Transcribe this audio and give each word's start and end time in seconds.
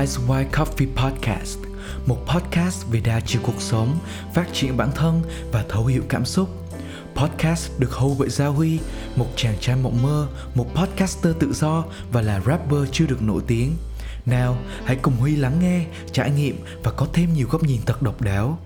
Ice 0.00 0.18
White 0.26 0.50
Coffee 0.50 0.94
Podcast, 0.96 1.58
một 2.06 2.18
podcast 2.26 2.86
về 2.90 3.00
đa 3.00 3.20
chiều 3.20 3.42
cuộc 3.44 3.60
sống, 3.62 3.98
phát 4.34 4.46
triển 4.52 4.76
bản 4.76 4.90
thân 4.94 5.22
và 5.52 5.64
thấu 5.68 5.86
hiểu 5.86 6.02
cảm 6.08 6.24
xúc. 6.24 6.48
Podcast 7.14 7.70
được 7.78 7.92
hầu 7.92 8.16
bởi 8.18 8.28
Gia 8.28 8.46
Huy, 8.46 8.78
một 9.16 9.26
chàng 9.36 9.54
trai 9.60 9.76
mộng 9.76 10.02
mơ, 10.02 10.28
một 10.54 10.66
podcaster 10.74 11.36
tự 11.38 11.52
do 11.52 11.84
và 12.12 12.22
là 12.22 12.40
rapper 12.40 12.80
chưa 12.92 13.06
được 13.06 13.22
nổi 13.22 13.42
tiếng. 13.46 13.76
Nào, 14.26 14.58
hãy 14.84 14.96
cùng 14.96 15.16
Huy 15.16 15.36
lắng 15.36 15.58
nghe, 15.60 15.86
trải 16.12 16.30
nghiệm 16.30 16.56
và 16.82 16.92
có 16.92 17.06
thêm 17.12 17.34
nhiều 17.34 17.48
góc 17.50 17.62
nhìn 17.62 17.80
thật 17.86 18.02
độc 18.02 18.20
đáo. 18.20 18.58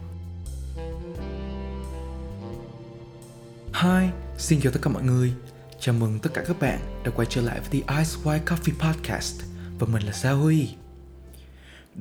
Hi, 3.75 4.09
xin 4.39 4.61
chào 4.61 4.73
tất 4.73 4.81
cả 4.83 4.91
mọi 4.91 5.03
người. 5.03 5.33
Chào 5.81 5.95
mừng 5.95 6.19
tất 6.19 6.31
cả 6.35 6.43
các 6.49 6.61
bạn 6.61 6.79
đã 7.05 7.11
quay 7.17 7.27
trở 7.31 7.41
lại 7.41 7.61
với 7.61 7.69
The 7.71 7.99
Ice 7.99 8.11
White 8.25 8.45
Coffee 8.45 8.93
Podcast 8.93 9.41
và 9.79 9.87
mình 9.87 10.03
là 10.03 10.13
Sa 10.13 10.31
Huy. 10.31 10.69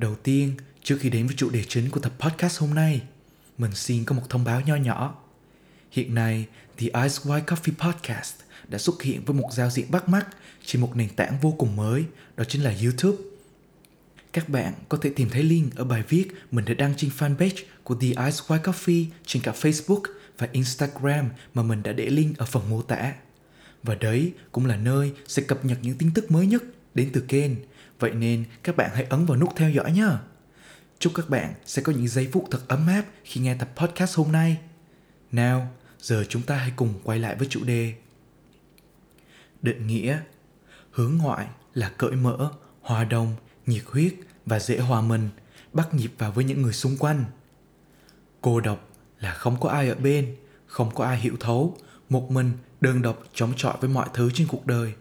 Đầu 0.00 0.14
tiên, 0.14 0.52
trước 0.82 0.98
khi 1.00 1.10
đến 1.10 1.26
với 1.26 1.36
chủ 1.38 1.50
đề 1.50 1.64
chính 1.68 1.90
của 1.90 2.00
tập 2.00 2.12
podcast 2.18 2.60
hôm 2.60 2.74
nay, 2.74 3.02
mình 3.58 3.74
xin 3.74 4.04
có 4.04 4.14
một 4.14 4.22
thông 4.28 4.44
báo 4.44 4.60
nho 4.60 4.76
nhỏ. 4.76 5.14
Hiện 5.90 6.14
nay, 6.14 6.46
The 6.78 6.86
Ice 6.86 7.18
White 7.24 7.44
Coffee 7.44 7.72
Podcast 7.78 8.34
đã 8.68 8.78
xuất 8.78 9.02
hiện 9.02 9.24
với 9.24 9.36
một 9.36 9.48
giao 9.52 9.70
diện 9.70 9.90
bắt 9.90 10.08
mắt 10.08 10.26
trên 10.64 10.82
một 10.82 10.96
nền 10.96 11.08
tảng 11.08 11.40
vô 11.40 11.54
cùng 11.58 11.76
mới, 11.76 12.04
đó 12.36 12.44
chính 12.44 12.64
là 12.64 12.74
YouTube. 12.82 13.18
Các 14.32 14.48
bạn 14.48 14.74
có 14.88 14.98
thể 15.02 15.10
tìm 15.16 15.28
thấy 15.28 15.42
link 15.42 15.76
ở 15.76 15.84
bài 15.84 16.02
viết 16.08 16.28
mình 16.50 16.64
đã 16.64 16.74
đăng 16.74 16.94
trên 16.96 17.10
fanpage 17.18 17.64
của 17.84 17.94
The 17.94 18.08
Ice 18.08 18.40
White 18.46 18.62
Coffee 18.62 19.04
trên 19.26 19.42
cả 19.42 19.52
Facebook 19.60 20.02
và 20.38 20.48
Instagram 20.52 21.28
mà 21.54 21.62
mình 21.62 21.82
đã 21.82 21.92
để 21.92 22.10
link 22.10 22.38
ở 22.38 22.46
phần 22.46 22.70
mô 22.70 22.82
tả. 22.82 23.12
Và 23.82 23.94
đấy 23.94 24.32
cũng 24.52 24.66
là 24.66 24.76
nơi 24.76 25.12
sẽ 25.26 25.42
cập 25.42 25.64
nhật 25.64 25.78
những 25.82 25.98
tin 25.98 26.10
tức 26.14 26.30
mới 26.30 26.46
nhất 26.46 26.62
đến 26.94 27.10
từ 27.12 27.20
kênh. 27.20 27.50
Vậy 28.00 28.10
nên 28.10 28.44
các 28.62 28.76
bạn 28.76 28.90
hãy 28.94 29.04
ấn 29.04 29.26
vào 29.26 29.38
nút 29.38 29.50
theo 29.56 29.70
dõi 29.70 29.92
nhé. 29.92 30.08
Chúc 30.98 31.12
các 31.14 31.28
bạn 31.28 31.54
sẽ 31.64 31.82
có 31.82 31.92
những 31.92 32.08
giây 32.08 32.28
phút 32.32 32.44
thật 32.50 32.60
ấm 32.68 32.86
áp 32.86 33.04
khi 33.24 33.40
nghe 33.40 33.54
tập 33.54 33.68
podcast 33.76 34.16
hôm 34.16 34.32
nay. 34.32 34.58
Nào, 35.32 35.70
giờ 35.98 36.24
chúng 36.28 36.42
ta 36.42 36.56
hãy 36.56 36.72
cùng 36.76 36.94
quay 37.04 37.18
lại 37.18 37.34
với 37.34 37.46
chủ 37.50 37.64
đề. 37.64 37.94
Định 39.62 39.86
nghĩa 39.86 40.18
Hướng 40.90 41.16
ngoại 41.16 41.46
là 41.74 41.88
cởi 41.98 42.12
mở, 42.12 42.50
hòa 42.80 43.04
đồng, 43.04 43.34
nhiệt 43.66 43.82
huyết 43.86 44.14
và 44.46 44.58
dễ 44.58 44.78
hòa 44.78 45.00
mình, 45.00 45.28
bắt 45.72 45.94
nhịp 45.94 46.12
vào 46.18 46.32
với 46.32 46.44
những 46.44 46.62
người 46.62 46.72
xung 46.72 46.96
quanh. 46.96 47.24
Cô 48.40 48.60
độc 48.60 48.88
là 49.18 49.34
không 49.34 49.60
có 49.60 49.68
ai 49.68 49.88
ở 49.88 49.94
bên, 49.94 50.36
không 50.66 50.94
có 50.94 51.04
ai 51.04 51.18
hiểu 51.18 51.36
thấu, 51.40 51.76
một 52.08 52.30
mình 52.30 52.52
đơn 52.80 53.02
độc 53.02 53.22
chống 53.34 53.52
chọi 53.56 53.76
với 53.80 53.90
mọi 53.90 54.08
thứ 54.14 54.30
trên 54.34 54.46
cuộc 54.46 54.66
đời. 54.66 54.94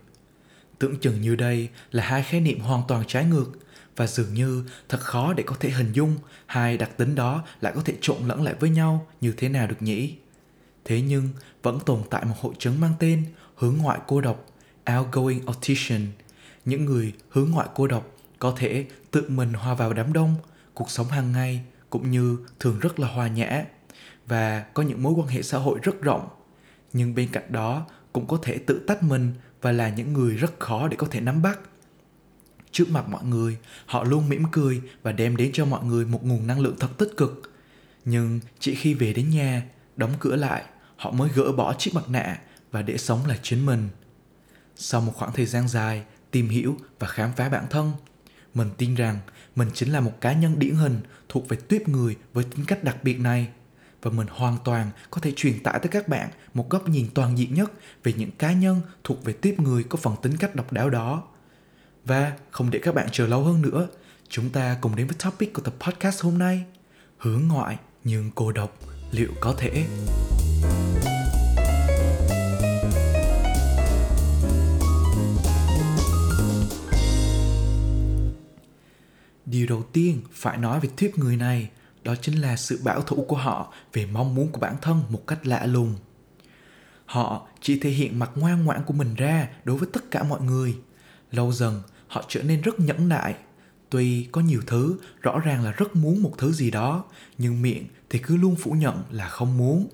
Tưởng 0.80 0.99
chừng 0.99 1.22
như 1.22 1.35
đây 1.35 1.69
là 1.91 2.03
hai 2.03 2.23
khái 2.23 2.41
niệm 2.41 2.59
hoàn 2.59 2.81
toàn 2.88 3.03
trái 3.08 3.25
ngược 3.25 3.52
và 3.95 4.08
dường 4.08 4.33
như 4.33 4.63
thật 4.89 4.99
khó 4.99 5.33
để 5.33 5.44
có 5.44 5.55
thể 5.59 5.69
hình 5.69 5.91
dung 5.94 6.16
hai 6.45 6.77
đặc 6.77 6.97
tính 6.97 7.16
đó 7.16 7.44
lại 7.61 7.73
có 7.75 7.81
thể 7.85 7.94
trộn 8.02 8.27
lẫn 8.27 8.44
lại 8.44 8.55
với 8.59 8.69
nhau 8.69 9.07
như 9.22 9.33
thế 9.38 9.50
nào 9.50 9.67
được 9.67 9.81
nhỉ? 9.81 10.16
Thế 10.85 11.02
nhưng 11.02 11.30
vẫn 11.63 11.80
tồn 11.85 12.02
tại 12.09 12.25
một 12.25 12.35
hội 12.39 12.53
chứng 12.59 12.80
mang 12.80 12.94
tên 13.00 13.23
hướng 13.55 13.77
ngoại 13.77 14.00
cô 14.07 14.22
độc, 14.22 14.45
outgoing 14.97 15.45
autism. 15.45 16.02
Những 16.66 16.85
người 16.85 17.13
hướng 17.30 17.52
ngoại 17.52 17.67
cô 17.75 17.88
độc 17.88 18.17
có 18.39 18.55
thể 18.57 18.85
tự 19.11 19.30
mình 19.30 19.53
hòa 19.53 19.73
vào 19.73 19.94
đám 19.94 20.13
đông, 20.13 20.35
cuộc 20.73 20.91
sống 20.91 21.07
hàng 21.07 21.31
ngày 21.31 21.61
cũng 21.89 22.11
như 22.11 22.38
thường 22.59 22.80
rất 22.80 23.00
là 23.00 23.07
hòa 23.07 23.27
nhã 23.27 23.66
và 24.27 24.66
có 24.73 24.83
những 24.83 25.03
mối 25.03 25.13
quan 25.13 25.27
hệ 25.27 25.41
xã 25.41 25.57
hội 25.57 25.80
rất 25.83 26.02
rộng 26.02 26.30
nhưng 26.94 27.16
bên 27.16 27.30
cạnh 27.31 27.52
đó 27.52 27.85
cũng 28.13 28.27
có 28.27 28.39
thể 28.41 28.57
tự 28.57 28.81
tách 28.88 29.03
mình 29.03 29.34
và 29.62 29.72
là 29.72 29.90
những 29.90 30.14
người 30.14 30.36
rất 30.36 30.59
khó 30.59 30.88
để 30.88 30.97
có 30.97 31.08
thể 31.12 31.22
nắm 31.22 31.42
bắt. 31.42 31.59
Trước 32.72 32.90
mặt 32.90 33.09
mọi 33.09 33.24
người, 33.24 33.58
họ 33.86 34.03
luôn 34.03 34.30
mỉm 34.30 34.44
cười 34.52 34.81
và 35.03 35.12
đem 35.12 35.36
đến 35.36 35.52
cho 35.53 35.66
mọi 35.66 35.86
người 35.86 36.06
một 36.06 36.25
nguồn 36.25 36.47
năng 36.47 36.59
lượng 36.59 36.75
thật 36.80 36.90
tích 36.97 37.18
cực. 37.18 37.53
Nhưng 38.06 38.40
chỉ 38.59 38.75
khi 38.75 38.94
về 38.94 39.14
đến 39.14 39.30
nhà, 39.30 39.64
đóng 39.96 40.14
cửa 40.20 40.36
lại, 40.36 40.64
họ 40.96 41.12
mới 41.12 41.30
gỡ 41.36 41.52
bỏ 41.52 41.74
chiếc 41.74 41.94
mặt 41.94 42.09
nạ 42.09 42.40
và 42.72 42.81
để 42.81 42.97
sống 42.97 43.25
là 43.25 43.38
chính 43.44 43.66
mình. 43.66 43.90
Sau 44.75 45.02
một 45.02 45.12
khoảng 45.16 45.34
thời 45.34 45.46
gian 45.46 45.68
dài 45.68 46.03
tìm 46.31 46.50
hiểu 46.50 46.78
và 47.00 47.08
khám 47.08 47.31
phá 47.38 47.50
bản 47.50 47.66
thân, 47.70 47.91
mình 48.53 48.70
tin 48.78 48.96
rằng 48.96 49.20
mình 49.56 49.70
chính 49.74 49.94
là 49.94 50.00
một 50.00 50.12
cá 50.22 50.34
nhân 50.34 50.59
điển 50.59 50.76
hình 50.76 51.00
thuộc 51.30 51.50
về 51.50 51.58
tuyếp 51.68 51.90
người 51.90 52.16
với 52.34 52.44
tính 52.44 52.66
cách 52.66 52.84
đặc 52.84 53.03
biệt 53.03 53.20
này 53.20 53.47
và 54.01 54.11
mình 54.11 54.27
hoàn 54.31 54.57
toàn 54.63 54.91
có 55.11 55.21
thể 55.21 55.33
truyền 55.35 55.63
tải 55.63 55.79
tới 55.79 55.89
các 55.91 56.07
bạn 56.07 56.29
một 56.53 56.69
góc 56.69 56.89
nhìn 56.89 57.07
toàn 57.13 57.37
diện 57.37 57.53
nhất 57.53 57.71
về 58.03 58.13
những 58.13 58.31
cá 58.31 58.53
nhân 58.53 58.81
thuộc 59.03 59.23
về 59.23 59.33
tiếp 59.33 59.55
người 59.57 59.83
có 59.83 59.97
phần 59.97 60.15
tính 60.21 60.37
cách 60.37 60.55
độc 60.55 60.73
đáo 60.73 60.89
đó. 60.89 61.23
Và 62.05 62.33
không 62.51 62.69
để 62.71 62.79
các 62.83 62.95
bạn 62.95 63.07
chờ 63.11 63.27
lâu 63.27 63.43
hơn 63.43 63.61
nữa, 63.61 63.87
chúng 64.29 64.49
ta 64.49 64.77
cùng 64.81 64.95
đến 64.95 65.07
với 65.07 65.15
topic 65.23 65.53
của 65.53 65.61
tập 65.61 65.73
podcast 65.79 66.23
hôm 66.23 66.37
nay. 66.37 66.63
Hướng 67.17 67.47
ngoại 67.47 67.77
nhưng 68.03 68.31
cô 68.35 68.51
độc, 68.51 68.77
liệu 69.11 69.29
có 69.41 69.55
thể? 69.57 69.85
Điều 79.45 79.67
đầu 79.67 79.83
tiên 79.93 80.21
phải 80.31 80.57
nói 80.57 80.79
về 80.79 80.89
tiếp 80.97 81.11
người 81.16 81.35
này 81.35 81.69
đó 82.03 82.15
chính 82.21 82.41
là 82.41 82.55
sự 82.55 82.79
bảo 82.83 83.01
thủ 83.01 83.25
của 83.27 83.35
họ 83.35 83.73
về 83.93 84.05
mong 84.05 84.35
muốn 84.35 84.51
của 84.51 84.59
bản 84.59 84.75
thân 84.81 85.03
một 85.09 85.27
cách 85.27 85.47
lạ 85.47 85.65
lùng. 85.65 85.95
Họ 87.05 87.47
chỉ 87.61 87.79
thể 87.79 87.89
hiện 87.89 88.19
mặt 88.19 88.31
ngoan 88.35 88.65
ngoãn 88.65 88.83
của 88.85 88.93
mình 88.93 89.15
ra 89.15 89.47
đối 89.63 89.77
với 89.77 89.89
tất 89.93 90.11
cả 90.11 90.23
mọi 90.23 90.41
người. 90.41 90.77
Lâu 91.31 91.51
dần, 91.51 91.81
họ 92.07 92.23
trở 92.27 92.43
nên 92.43 92.61
rất 92.61 92.79
nhẫn 92.79 93.09
nại. 93.09 93.35
Tuy 93.89 94.27
có 94.31 94.41
nhiều 94.41 94.61
thứ, 94.67 94.97
rõ 95.21 95.39
ràng 95.39 95.63
là 95.63 95.71
rất 95.71 95.95
muốn 95.95 96.23
một 96.23 96.33
thứ 96.37 96.51
gì 96.51 96.71
đó, 96.71 97.03
nhưng 97.37 97.61
miệng 97.61 97.87
thì 98.09 98.19
cứ 98.19 98.37
luôn 98.37 98.55
phủ 98.55 98.71
nhận 98.71 99.03
là 99.11 99.27
không 99.27 99.57
muốn. 99.57 99.87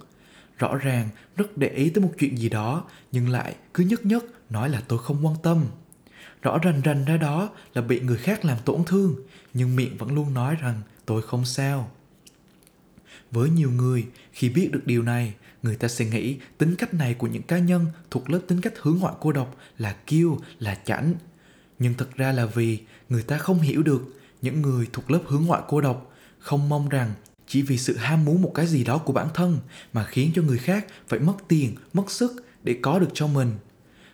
Rõ 0.57 0.75
ràng, 0.75 1.09
rất 1.37 1.57
để 1.57 1.69
ý 1.69 1.89
tới 1.89 2.03
một 2.03 2.11
chuyện 2.19 2.37
gì 2.37 2.49
đó, 2.49 2.83
nhưng 3.11 3.29
lại 3.29 3.55
cứ 3.73 3.83
nhất 3.83 4.05
nhất 4.05 4.25
nói 4.49 4.69
là 4.69 4.81
tôi 4.87 4.99
không 4.99 5.25
quan 5.25 5.35
tâm. 5.43 5.65
Rõ 6.41 6.57
rành 6.57 6.81
rành 6.81 7.05
ra 7.05 7.17
đó 7.17 7.49
là 7.73 7.81
bị 7.81 7.99
người 7.99 8.17
khác 8.17 8.45
làm 8.45 8.57
tổn 8.65 8.83
thương, 8.85 9.15
nhưng 9.53 9.75
miệng 9.75 9.97
vẫn 9.97 10.15
luôn 10.15 10.33
nói 10.33 10.55
rằng 10.61 10.81
tôi 11.05 11.21
không 11.21 11.45
sao. 11.45 11.91
Với 13.31 13.49
nhiều 13.49 13.71
người, 13.71 14.07
khi 14.33 14.49
biết 14.49 14.69
được 14.71 14.81
điều 14.85 15.03
này, 15.03 15.33
người 15.63 15.75
ta 15.75 15.87
sẽ 15.87 16.05
nghĩ 16.05 16.37
tính 16.57 16.75
cách 16.75 16.93
này 16.93 17.13
của 17.13 17.27
những 17.27 17.43
cá 17.43 17.59
nhân 17.59 17.85
thuộc 18.11 18.29
lớp 18.29 18.39
tính 18.47 18.61
cách 18.61 18.73
hướng 18.81 18.97
ngoại 18.99 19.13
cô 19.19 19.31
độc 19.31 19.55
là 19.77 19.95
kiêu, 20.07 20.39
là 20.59 20.75
chảnh. 20.85 21.13
Nhưng 21.79 21.93
thật 21.93 22.15
ra 22.15 22.31
là 22.31 22.45
vì 22.45 22.79
người 23.09 23.23
ta 23.23 23.37
không 23.37 23.59
hiểu 23.59 23.83
được 23.83 24.01
những 24.41 24.61
người 24.61 24.87
thuộc 24.93 25.11
lớp 25.11 25.21
hướng 25.25 25.45
ngoại 25.45 25.61
cô 25.67 25.81
độc 25.81 26.13
không 26.39 26.69
mong 26.69 26.89
rằng 26.89 27.13
chỉ 27.47 27.61
vì 27.61 27.77
sự 27.77 27.97
ham 27.97 28.25
muốn 28.25 28.41
một 28.41 28.51
cái 28.55 28.67
gì 28.67 28.83
đó 28.83 28.97
của 28.97 29.13
bản 29.13 29.27
thân 29.33 29.59
mà 29.93 30.05
khiến 30.05 30.31
cho 30.35 30.41
người 30.41 30.57
khác 30.57 30.85
phải 31.07 31.19
mất 31.19 31.35
tiền, 31.47 31.75
mất 31.93 32.11
sức 32.11 32.45
để 32.63 32.79
có 32.81 32.99
được 32.99 33.09
cho 33.13 33.27
mình. 33.27 33.51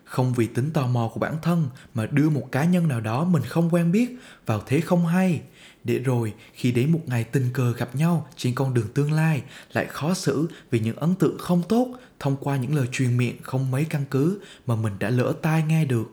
Không 0.03 0.33
vì 0.33 0.47
tính 0.47 0.71
tò 0.71 0.87
mò 0.87 1.11
của 1.13 1.19
bản 1.19 1.35
thân 1.41 1.67
mà 1.93 2.05
đưa 2.05 2.29
một 2.29 2.47
cá 2.51 2.65
nhân 2.65 2.87
nào 2.87 3.01
đó 3.01 3.23
mình 3.23 3.43
không 3.43 3.73
quen 3.73 3.91
biết 3.91 4.17
vào 4.45 4.63
thế 4.65 4.81
không 4.81 5.05
hay 5.05 5.41
để 5.83 5.99
rồi, 5.99 6.33
khi 6.53 6.71
đến 6.71 6.91
một 6.91 7.01
ngày 7.05 7.23
tình 7.23 7.49
cờ 7.53 7.73
gặp 7.73 7.95
nhau 7.95 8.27
trên 8.37 8.55
con 8.55 8.73
đường 8.73 8.87
tương 8.93 9.11
lai, 9.11 9.41
lại 9.73 9.85
khó 9.85 10.13
xử 10.13 10.47
vì 10.71 10.79
những 10.79 10.95
ấn 10.95 11.15
tượng 11.15 11.37
không 11.37 11.63
tốt 11.69 11.87
thông 12.19 12.37
qua 12.37 12.57
những 12.57 12.75
lời 12.75 12.87
truyền 12.91 13.17
miệng 13.17 13.35
không 13.41 13.71
mấy 13.71 13.85
căn 13.85 14.05
cứ 14.11 14.39
mà 14.65 14.75
mình 14.75 14.93
đã 14.99 15.09
lỡ 15.09 15.33
tai 15.41 15.63
nghe 15.63 15.85
được. 15.85 16.11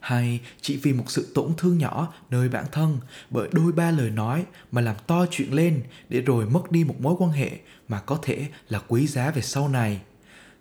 Hay 0.00 0.40
chỉ 0.60 0.76
vì 0.76 0.92
một 0.92 1.04
sự 1.06 1.32
tổn 1.34 1.52
thương 1.56 1.78
nhỏ 1.78 2.12
nơi 2.30 2.48
bản 2.48 2.64
thân 2.72 2.98
bởi 3.30 3.48
đôi 3.52 3.72
ba 3.72 3.90
lời 3.90 4.10
nói 4.10 4.44
mà 4.72 4.80
làm 4.80 4.96
to 5.06 5.26
chuyện 5.30 5.54
lên 5.54 5.82
để 6.08 6.20
rồi 6.20 6.46
mất 6.46 6.70
đi 6.70 6.84
một 6.84 7.00
mối 7.00 7.14
quan 7.18 7.30
hệ 7.30 7.50
mà 7.88 8.00
có 8.00 8.18
thể 8.22 8.46
là 8.68 8.82
quý 8.88 9.06
giá 9.06 9.30
về 9.30 9.42
sau 9.42 9.68
này. 9.68 10.00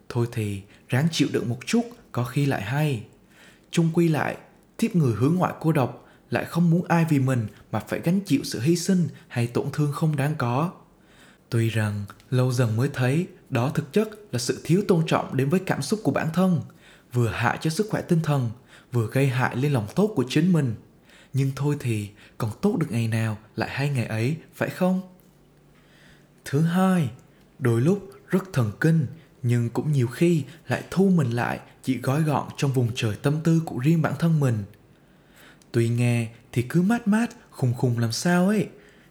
Thôi 0.10 0.28
thì, 0.32 0.62
ráng 0.90 1.08
chịu 1.12 1.28
đựng 1.32 1.50
một 1.50 1.58
chút 1.66 1.82
có 2.12 2.24
khi 2.24 2.46
lại 2.46 2.62
hay. 2.62 3.04
Chung 3.72 3.90
quy 3.94 4.10
lại, 4.10 4.38
thiếp 4.78 4.96
người 4.96 5.14
hướng 5.16 5.36
ngoại 5.36 5.54
cô 5.60 5.72
độc 5.72 6.07
lại 6.30 6.46
không 6.46 6.70
muốn 6.70 6.84
ai 6.88 7.06
vì 7.10 7.20
mình 7.20 7.48
mà 7.72 7.80
phải 7.80 8.00
gánh 8.04 8.20
chịu 8.20 8.42
sự 8.44 8.60
hy 8.60 8.76
sinh 8.76 9.08
hay 9.28 9.48
tổn 9.48 9.68
thương 9.74 9.92
không 9.92 10.16
đáng 10.16 10.36
có. 10.38 10.72
Tuy 11.50 11.70
rằng, 11.70 12.06
lâu 12.30 12.52
dần 12.52 12.78
mới 12.78 12.90
thấy, 12.94 13.28
đó 13.50 13.70
thực 13.70 13.94
chất 13.94 14.10
là 14.32 14.40
sự 14.40 14.62
thiếu 14.64 14.84
tôn 14.88 15.04
trọng 15.08 15.38
đến 15.38 15.50
với 15.50 15.60
cảm 15.60 15.82
xúc 15.82 16.00
của 16.04 16.12
bản 16.12 16.28
thân, 16.34 16.62
vừa 17.14 17.28
hại 17.28 17.58
cho 17.62 17.70
sức 17.70 17.88
khỏe 17.90 18.02
tinh 18.02 18.20
thần, 18.24 18.50
vừa 18.92 19.08
gây 19.12 19.28
hại 19.28 19.56
lên 19.56 19.74
lòng 19.74 19.88
tốt 19.96 20.12
của 20.16 20.26
chính 20.30 20.54
mình. 20.54 20.76
Nhưng 21.34 21.52
thôi 21.56 21.76
thì, 21.80 22.10
còn 22.38 22.52
tốt 22.62 22.78
được 22.80 22.88
ngày 22.90 23.08
nào 23.08 23.38
lại 23.56 23.70
hai 23.70 23.90
ngày 23.90 24.06
ấy, 24.06 24.38
phải 24.56 24.70
không? 24.70 25.02
Thứ 26.46 26.62
hai, 26.62 27.10
đôi 27.60 27.82
lúc 27.82 28.10
rất 28.30 28.54
thần 28.54 28.72
kinh, 28.80 29.08
nhưng 29.44 29.70
cũng 29.70 29.92
nhiều 29.92 30.08
khi 30.08 30.44
lại 30.68 30.84
thu 30.92 31.10
mình 31.10 31.32
lại 31.32 31.60
chỉ 31.84 31.98
gói 31.98 32.22
gọn 32.22 32.48
trong 32.58 32.74
vùng 32.74 32.90
trời 32.96 33.16
tâm 33.16 33.38
tư 33.44 33.62
của 33.66 33.78
riêng 33.78 34.02
bản 34.02 34.14
thân 34.20 34.40
mình. 34.40 34.64
Tuy 35.78 35.90
nghe 35.90 36.28
thì 36.52 36.62
cứ 36.62 36.82
mát 36.82 37.08
mát, 37.08 37.30
khùng 37.52 37.74
khùng 37.74 38.00
làm 38.00 38.12
sao 38.12 38.48
ấy. 38.48 38.68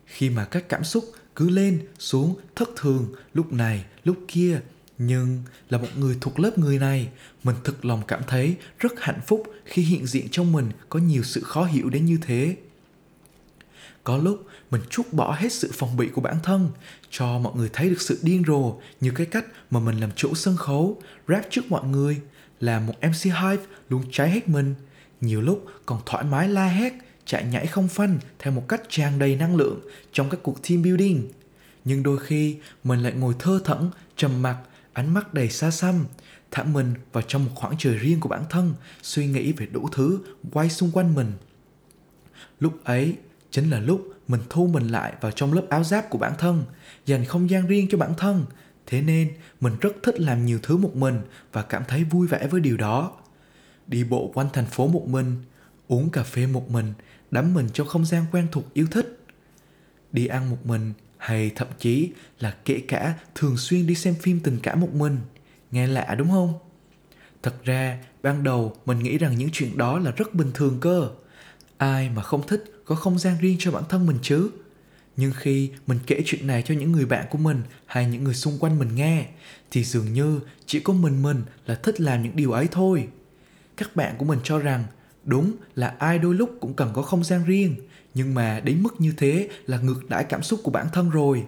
Khi 0.07 0.31
mà 0.31 0.45
các 0.45 0.69
cảm 0.69 0.85
xúc 0.85 1.05
cứ 1.37 1.51
lên, 1.51 1.87
xuống, 1.99 2.35
thất 2.55 2.69
thường, 2.77 3.15
lúc 3.35 3.53
này, 3.53 3.85
lúc 4.05 4.17
kia. 4.29 4.61
Nhưng 4.99 5.43
là 5.69 5.79
một 5.79 5.89
người 5.97 6.17
thuộc 6.21 6.41
lớp 6.41 6.59
người 6.59 6.79
này, 6.79 7.09
mình 7.45 7.57
thực 7.65 7.85
lòng 7.85 8.03
cảm 8.09 8.23
thấy 8.27 8.57
rất 8.79 8.93
hạnh 8.99 9.21
phúc 9.27 9.43
khi 9.65 9.83
hiện 9.83 10.07
diện 10.07 10.29
trong 10.31 10.53
mình 10.53 10.71
có 10.89 10.99
nhiều 10.99 11.23
sự 11.23 11.43
khó 11.43 11.65
hiểu 11.65 11.91
đến 11.91 12.05
như 12.05 12.19
thế. 12.23 12.57
có 14.05 14.17
lúc 14.17 14.47
mình 14.71 14.83
trút 14.91 15.13
bỏ 15.13 15.37
hết 15.39 15.53
sự 15.53 15.71
phòng 15.75 15.97
bị 15.97 16.09
của 16.09 16.21
bản 16.21 16.37
thân 16.43 16.71
cho 17.11 17.39
mọi 17.39 17.53
người 17.57 17.71
thấy 17.73 17.91
được 17.91 18.01
sự 18.01 18.19
điên 18.23 18.43
rồ 18.47 18.79
như 19.01 19.11
cái 19.15 19.27
cách 19.27 19.47
mà 19.71 19.81
mình 19.81 20.01
làm 20.01 20.11
chủ 20.17 20.35
sân 20.35 20.57
khấu 20.57 21.03
rap 21.29 21.47
trước 21.51 21.71
mọi 21.71 21.85
người 21.85 22.21
là 22.61 22.81
một 22.81 22.95
mc 23.03 23.23
hype 23.23 23.65
luôn 23.89 24.03
cháy 24.13 24.31
hết 24.31 24.49
mình 24.49 24.75
nhiều 25.21 25.43
lúc 25.43 25.65
còn 25.87 26.01
thoải 26.07 26.25
mái 26.25 26.49
la 26.49 26.67
hét 26.67 26.93
chạy 27.25 27.45
nhảy 27.45 27.67
không 27.67 27.89
phanh 27.89 28.19
theo 28.39 28.53
một 28.53 28.69
cách 28.69 28.83
tràn 28.89 29.19
đầy 29.19 29.37
năng 29.37 29.57
lượng 29.57 29.81
trong 30.13 30.31
các 30.31 30.41
cuộc 30.43 30.69
team 30.69 30.83
building. 30.83 31.29
Nhưng 31.85 32.03
đôi 32.03 32.19
khi 32.19 32.57
mình 32.85 33.01
lại 33.01 33.13
ngồi 33.13 33.35
thơ 33.39 33.61
thẩn, 33.65 33.91
trầm 34.17 34.43
mặc 34.43 34.57
ánh 34.93 35.15
mắt 35.15 35.35
đầy 35.35 35.51
xa 35.51 35.71
xăm 35.71 36.05
thả 36.51 36.65
mình 36.65 36.95
vào 37.13 37.23
trong 37.23 37.45
một 37.45 37.51
khoảng 37.55 37.75
trời 37.79 37.95
riêng 37.95 38.21
của 38.21 38.29
bản 38.29 38.45
thân 38.51 38.75
suy 39.03 39.27
nghĩ 39.27 39.53
về 39.53 39.67
đủ 39.67 39.89
thứ 39.93 40.19
quay 40.53 40.71
xung 40.71 40.91
quanh 40.91 41.15
mình. 41.15 41.33
Lúc 42.61 42.85
ấy 42.85 43.17
chính 43.51 43.71
là 43.71 43.81
lúc 43.81 44.13
mình 44.29 44.41
thu 44.51 44.67
mình 44.67 44.89
lại 44.89 45.13
vào 45.21 45.33
trong 45.33 45.53
lớp 45.53 45.67
áo 45.71 45.85
giáp 45.85 46.11
của 46.11 46.19
bản 46.19 46.33
thân 46.39 46.65
dành 47.07 47.25
không 47.25 47.51
gian 47.51 47.67
riêng 47.67 47.87
cho 47.91 47.99
bản 47.99 48.15
thân. 48.19 48.45
Thế 48.87 49.03
nên 49.03 49.33
mình 49.61 49.77
rất 49.81 49.93
thích 50.03 50.21
làm 50.21 50.47
nhiều 50.47 50.59
thứ 50.63 50.77
một 50.77 50.97
mình 50.97 51.21
và 51.53 51.63
cảm 51.63 51.83
thấy 51.89 52.05
vui 52.05 52.27
vẻ 52.27 52.47
với 52.51 52.61
điều 52.61 52.77
đó 52.77 53.13
đi 53.89 54.05
bộ 54.05 54.31
quanh 54.35 54.49
thành 54.53 54.67
phố 54.67 54.87
một 54.87 55.09
mình, 55.09 55.37
uống 55.89 56.11
cà 56.11 56.23
phê 56.23 56.47
một 56.47 56.71
mình, 56.71 56.93
đắm 57.31 57.55
mình 57.55 57.69
trong 57.73 57.87
không 57.87 58.05
gian 58.05 58.25
quen 58.33 58.47
thuộc 58.53 58.75
yêu 58.75 58.87
thích. 58.91 59.19
Đi 60.13 60.27
ăn 60.27 60.51
một 60.51 60.67
mình 60.67 60.93
hay 61.17 61.51
thậm 61.55 61.69
chí 61.79 62.11
là 62.41 62.57
kể 62.65 62.83
cả 62.89 63.15
thường 63.35 63.57
xuyên 63.57 63.87
đi 63.87 63.95
xem 63.95 64.15
phim 64.15 64.41
tình 64.41 64.59
cảm 64.63 64.81
một 64.81 64.95
mình, 64.95 65.19
nghe 65.71 65.87
lạ 65.87 66.15
đúng 66.19 66.31
không? 66.31 66.55
Thật 67.43 67.65
ra, 67.65 67.99
ban 68.23 68.43
đầu 68.43 68.77
mình 68.87 68.99
nghĩ 68.99 69.19
rằng 69.19 69.39
những 69.39 69.49
chuyện 69.53 69.79
đó 69.79 69.99
là 69.99 70.11
rất 70.11 70.35
bình 70.35 70.51
thường 70.55 70.79
cơ. 70.81 71.11
Ai 71.77 72.11
mà 72.11 72.23
không 72.23 72.47
thích 72.47 72.83
có 72.85 72.95
không 72.95 73.19
gian 73.19 73.37
riêng 73.41 73.57
cho 73.59 73.71
bản 73.71 73.83
thân 73.89 74.07
mình 74.07 74.19
chứ? 74.23 74.51
Nhưng 75.17 75.33
khi 75.37 75.71
mình 75.87 75.99
kể 76.07 76.23
chuyện 76.27 76.47
này 76.47 76.63
cho 76.67 76.75
những 76.75 76.93
người 76.93 77.07
bạn 77.07 77.27
của 77.31 77.39
mình 77.39 77.63
hay 77.87 78.07
những 78.07 78.25
người 78.25 78.35
xung 78.35 78.59
quanh 78.59 78.79
mình 78.79 78.95
nghe, 78.95 79.27
thì 79.71 79.85
dường 79.85 80.13
như 80.13 80.41
chỉ 80.67 80.81
có 80.81 80.93
mình 80.93 81.23
mình 81.23 81.43
là 81.67 81.75
thích 81.75 82.01
làm 82.01 82.23
những 82.23 82.37
điều 82.37 82.53
ấy 82.53 82.69
thôi 82.71 83.09
các 83.77 83.97
bạn 83.97 84.15
của 84.19 84.25
mình 84.25 84.39
cho 84.45 84.59
rằng, 84.59 84.85
đúng 85.25 85.53
là 85.75 85.95
ai 85.99 86.19
đôi 86.19 86.35
lúc 86.35 86.51
cũng 86.61 86.75
cần 86.75 86.91
có 86.95 87.03
không 87.03 87.25
gian 87.25 87.45
riêng, 87.45 87.77
nhưng 88.15 88.35
mà 88.35 88.61
đến 88.61 88.83
mức 88.83 88.95
như 89.01 89.13
thế 89.17 89.49
là 89.67 89.79
ngược 89.79 90.09
đãi 90.09 90.25
cảm 90.25 90.43
xúc 90.43 90.61
của 90.65 90.71
bản 90.71 90.87
thân 90.93 91.11
rồi. 91.11 91.45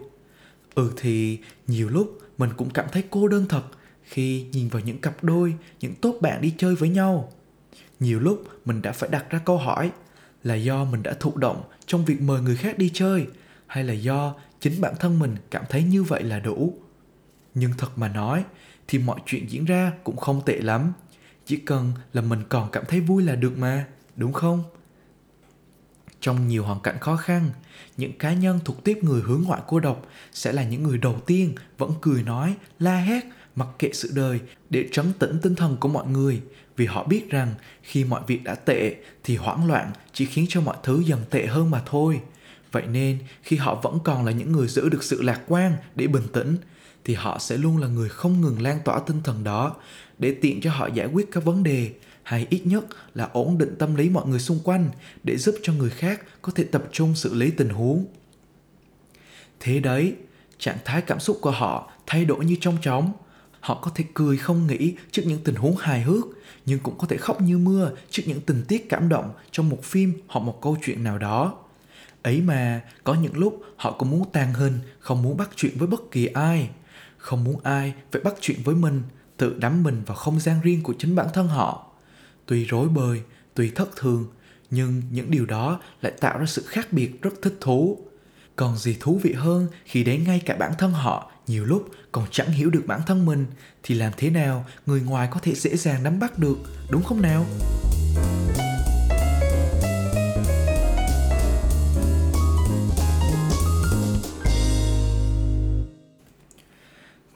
Ừ 0.75 0.93
thì, 0.97 1.39
nhiều 1.67 1.89
lúc 1.89 2.19
mình 2.39 2.51
cũng 2.57 2.71
cảm 2.71 2.87
thấy 2.93 3.03
cô 3.11 3.29
đơn 3.29 3.47
thật 3.49 3.63
khi 4.03 4.47
nhìn 4.53 4.69
vào 4.69 4.83
những 4.83 4.99
cặp 4.99 5.25
đôi, 5.25 5.55
những 5.81 5.95
tốt 5.95 6.15
bạn 6.21 6.41
đi 6.41 6.55
chơi 6.59 6.75
với 6.75 6.89
nhau. 6.89 7.33
Nhiều 8.01 8.21
lúc 8.21 8.45
mình 8.65 8.83
đã 8.83 8.93
phải 8.93 9.09
đặt 9.11 9.31
ra 9.31 9.39
câu 9.45 9.59
hỏi 9.59 9.91
là 10.45 10.55
do 10.55 10.85
mình 10.85 11.03
đã 11.03 11.15
thụ 11.21 11.37
động 11.37 11.63
trong 11.87 12.05
việc 12.05 12.23
mời 12.23 12.41
người 12.41 12.57
khác 12.57 12.79
đi 12.79 12.91
chơi, 12.95 13.27
hay 13.67 13.85
là 13.85 13.93
do 13.93 14.35
chính 14.61 14.81
bản 14.81 14.95
thân 15.01 15.19
mình 15.19 15.37
cảm 15.51 15.65
thấy 15.69 15.83
như 15.83 16.03
vậy 16.03 16.23
là 16.23 16.39
đủ. 16.39 16.79
Nhưng 17.55 17.73
thật 17.79 17.89
mà 17.97 18.09
nói 18.09 18.45
thì 18.89 18.99
mọi 18.99 19.21
chuyện 19.27 19.51
diễn 19.51 19.65
ra 19.65 19.93
cũng 20.05 20.17
không 20.17 20.43
tệ 20.47 20.59
lắm 20.59 20.93
chỉ 21.49 21.57
cần 21.57 21.93
là 22.13 22.23
mình 22.23 22.43
còn 22.49 22.71
cảm 22.71 22.85
thấy 22.89 23.01
vui 23.01 23.23
là 23.23 23.35
được 23.35 23.59
mà, 23.59 23.87
đúng 24.17 24.33
không? 24.33 24.65
Trong 26.21 26.49
nhiều 26.49 26.65
hoàn 26.65 26.81
cảnh 26.81 26.99
khó 27.01 27.17
khăn, 27.17 27.51
những 27.97 28.19
cá 28.19 28.33
nhân 28.33 28.61
thuộc 28.65 28.85
tiếp 28.85 28.99
người 29.03 29.23
hướng 29.23 29.43
ngoại 29.47 29.61
cô 29.67 29.81
độc 29.81 30.07
sẽ 30.33 30.53
là 30.53 30.63
những 30.63 30.83
người 30.83 30.99
đầu 30.99 31.21
tiên 31.27 31.55
vẫn 31.79 31.93
cười 32.01 32.23
nói, 32.23 32.55
la 32.79 32.97
hét, 32.97 33.25
mặc 33.57 33.69
kệ 33.79 33.91
sự 33.93 34.11
đời 34.15 34.41
để 34.71 34.89
trấn 34.93 35.13
tĩnh 35.13 35.39
tinh 35.43 35.55
thần 35.55 35.77
của 35.77 35.89
mọi 35.89 36.07
người. 36.07 36.43
Vì 36.77 36.87
họ 36.87 37.05
biết 37.05 37.31
rằng 37.31 37.55
khi 37.83 38.05
mọi 38.05 38.21
việc 38.27 38.45
đã 38.45 38.55
tệ 38.55 38.97
thì 39.25 39.37
hoảng 39.37 39.67
loạn 39.67 39.91
chỉ 40.13 40.27
khiến 40.27 40.47
cho 40.49 40.61
mọi 40.61 40.77
thứ 40.83 41.03
dần 41.07 41.21
tệ 41.31 41.47
hơn 41.47 41.71
mà 41.71 41.83
thôi 41.87 42.21
vậy 42.73 42.87
nên, 42.87 43.19
khi 43.43 43.57
họ 43.57 43.75
vẫn 43.83 43.99
còn 44.05 44.25
là 44.25 44.33
những 44.33 44.53
người 44.53 44.69
giữ 44.69 44.89
được 44.89 45.03
sự 45.03 45.23
lạc 45.23 45.41
quan 45.49 45.77
để 45.95 46.07
bình 46.07 46.29
tĩnh, 46.33 46.57
thì 47.05 47.15
họ 47.15 47.39
sẽ 47.39 47.57
luôn 47.57 47.79
là 47.79 47.89
người 47.89 48.09
không 48.09 48.41
ngừng 48.41 48.63
lan 48.63 48.79
tỏa 48.85 49.01
tinh 49.07 49.21
thần 49.25 49.45
đó 49.45 49.77
để 50.19 50.35
tiện 50.41 50.61
cho 50.61 50.71
họ 50.71 50.87
giải 50.87 51.07
quyết 51.07 51.29
các 51.33 51.45
vấn 51.45 51.63
đề, 51.63 51.91
hay 52.23 52.47
ít 52.51 52.61
nhất 52.65 52.85
là 53.15 53.29
ổn 53.33 53.59
định 53.59 53.75
tâm 53.79 53.95
lý 53.95 54.09
mọi 54.09 54.27
người 54.27 54.41
xung 54.41 54.61
quanh 54.65 54.91
để 55.25 55.37
giúp 55.37 55.55
cho 55.63 55.73
người 55.73 55.91
khác 55.91 56.23
có 56.43 56.53
thể 56.55 56.65
tập 56.65 56.85
trung 56.93 57.15
xử 57.15 57.35
lý 57.35 57.51
tình 57.51 57.69
huống. 57.69 58.07
Thế 59.61 59.81
đấy, 59.81 60.15
trạng 60.59 60.79
thái 60.85 61.03
cảm 61.03 61.21
xúc 61.21 61.39
của 61.41 61.51
họ 61.51 61.93
thay 62.07 62.25
đổi 62.25 62.45
như 62.45 62.57
trong 62.61 62.77
chóng. 62.83 63.13
Họ 63.61 63.81
có 63.83 63.91
thể 63.95 64.05
cười 64.15 64.37
không 64.37 64.67
nghĩ 64.67 64.95
trước 65.11 65.23
những 65.27 65.41
tình 65.45 65.55
huống 65.55 65.77
hài 65.77 66.03
hước, 66.03 66.25
nhưng 66.67 66.79
cũng 66.79 66.99
có 66.99 67.07
thể 67.07 67.17
khóc 67.17 67.41
như 67.41 67.59
mưa 67.59 67.93
trước 68.11 68.23
những 68.27 68.41
tình 68.41 68.65
tiết 68.69 68.89
cảm 68.89 69.09
động 69.09 69.33
trong 69.51 69.69
một 69.69 69.85
phim 69.85 70.13
hoặc 70.29 70.41
một 70.41 70.59
câu 70.63 70.77
chuyện 70.83 71.05
nào 71.05 71.19
đó 71.19 71.57
ấy 72.23 72.41
mà, 72.41 72.81
có 73.05 73.15
những 73.15 73.37
lúc 73.37 73.63
họ 73.77 73.93
cũng 73.93 74.11
muốn 74.11 74.31
tàn 74.33 74.55
hình 74.55 74.79
không 74.99 75.23
muốn 75.23 75.37
bắt 75.37 75.51
chuyện 75.57 75.73
với 75.79 75.89
bất 75.89 76.01
kỳ 76.11 76.27
ai. 76.27 76.71
Không 77.19 77.45
muốn 77.45 77.61
ai 77.63 77.95
phải 78.13 78.23
bắt 78.23 78.35
chuyện 78.41 78.59
với 78.65 78.75
mình, 78.75 79.03
tự 79.37 79.57
đắm 79.59 79.83
mình 79.83 80.03
vào 80.07 80.17
không 80.17 80.41
gian 80.41 80.61
riêng 80.63 80.83
của 80.83 80.95
chính 80.99 81.17
bản 81.17 81.27
thân 81.35 81.49
họ. 81.49 81.87
Tuy 82.47 82.65
rối 82.65 82.89
bời, 82.89 83.23
tuy 83.55 83.71
thất 83.71 83.97
thường, 83.97 84.27
nhưng 84.71 85.03
những 85.11 85.31
điều 85.31 85.47
đó 85.47 85.81
lại 86.03 86.13
tạo 86.21 86.39
ra 86.39 86.47
sự 86.47 86.63
khác 86.67 86.93
biệt 86.93 87.23
rất 87.23 87.35
thích 87.43 87.57
thú. 87.61 87.99
Còn 88.57 88.77
gì 88.77 88.97
thú 89.01 89.21
vị 89.23 89.33
hơn 89.33 89.67
khi 89.85 90.05
đến 90.05 90.25
ngay 90.25 90.43
cả 90.47 90.57
bản 90.57 90.73
thân 90.79 90.93
họ, 90.93 91.33
nhiều 91.47 91.65
lúc 91.65 91.89
còn 92.13 92.27
chẳng 92.31 92.51
hiểu 92.51 92.71
được 92.71 92.83
bản 92.87 93.01
thân 93.07 93.27
mình, 93.27 93.47
thì 93.83 93.95
làm 93.95 94.13
thế 94.17 94.31
nào 94.31 94.67
người 94.87 95.01
ngoài 95.01 95.29
có 95.31 95.41
thể 95.43 95.55
dễ 95.55 95.77
dàng 95.77 96.03
nắm 96.03 96.19
bắt 96.19 96.39
được, 96.39 96.59
đúng 96.91 97.03
không 97.03 97.23
nào? 97.23 97.47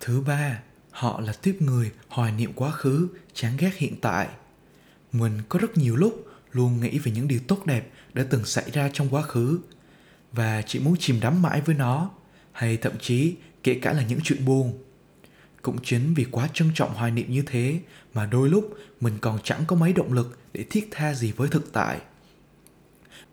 Thứ 0.05 0.21
ba, 0.21 0.61
họ 0.91 1.21
là 1.21 1.33
tiếp 1.33 1.57
người 1.61 1.91
hoài 2.09 2.33
niệm 2.33 2.53
quá 2.55 2.71
khứ, 2.71 3.09
chán 3.35 3.57
ghét 3.59 3.71
hiện 3.77 3.97
tại. 4.01 4.29
Mình 5.13 5.39
có 5.49 5.59
rất 5.59 5.79
nhiều 5.79 5.97
lúc 5.97 6.27
luôn 6.53 6.81
nghĩ 6.81 6.99
về 6.99 7.13
những 7.13 7.29
điều 7.29 7.41
tốt 7.49 7.67
đẹp 7.67 7.91
đã 8.15 8.25
từng 8.31 8.45
xảy 8.45 8.71
ra 8.71 8.91
trong 8.93 9.09
quá 9.09 9.23
khứ 9.23 9.59
và 10.33 10.63
chỉ 10.63 10.79
muốn 10.79 10.97
chìm 10.99 11.21
đắm 11.21 11.43
mãi 11.43 11.61
với 11.61 11.75
nó, 11.75 12.11
hay 12.53 12.77
thậm 12.77 12.93
chí 13.01 13.35
kể 13.63 13.79
cả 13.83 13.93
là 13.93 14.03
những 14.03 14.21
chuyện 14.25 14.45
buồn. 14.45 14.79
Cũng 15.63 15.79
chính 15.83 16.15
vì 16.15 16.25
quá 16.31 16.49
trân 16.55 16.71
trọng 16.75 16.95
hoài 16.95 17.11
niệm 17.11 17.33
như 17.33 17.43
thế 17.47 17.81
mà 18.15 18.27
đôi 18.27 18.49
lúc 18.49 18.77
mình 19.01 19.19
còn 19.21 19.39
chẳng 19.45 19.65
có 19.67 19.77
mấy 19.77 19.93
động 19.93 20.13
lực 20.13 20.39
để 20.53 20.65
thiết 20.71 20.89
tha 20.91 21.15
gì 21.15 21.33
với 21.33 21.49
thực 21.49 21.73
tại. 21.73 22.01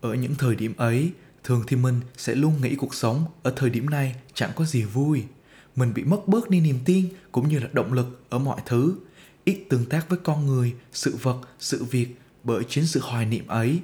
Ở 0.00 0.14
những 0.14 0.34
thời 0.34 0.54
điểm 0.54 0.74
ấy, 0.76 1.12
thường 1.44 1.64
thì 1.66 1.76
mình 1.76 2.00
sẽ 2.16 2.34
luôn 2.34 2.60
nghĩ 2.62 2.76
cuộc 2.76 2.94
sống 2.94 3.24
ở 3.42 3.52
thời 3.56 3.70
điểm 3.70 3.90
này 3.90 4.14
chẳng 4.34 4.50
có 4.54 4.64
gì 4.64 4.82
vui 4.82 5.24
mình 5.80 5.94
bị 5.94 6.04
mất 6.04 6.28
bớt 6.28 6.50
đi 6.50 6.60
niềm 6.60 6.78
tin 6.84 7.08
cũng 7.32 7.48
như 7.48 7.58
là 7.58 7.68
động 7.72 7.92
lực 7.92 8.20
ở 8.28 8.38
mọi 8.38 8.60
thứ. 8.66 8.94
Ít 9.44 9.64
tương 9.68 9.86
tác 9.86 10.08
với 10.08 10.18
con 10.22 10.46
người, 10.46 10.74
sự 10.92 11.16
vật, 11.22 11.40
sự 11.58 11.84
việc 11.84 12.16
bởi 12.44 12.64
chính 12.68 12.86
sự 12.86 13.00
hoài 13.02 13.26
niệm 13.26 13.46
ấy. 13.46 13.80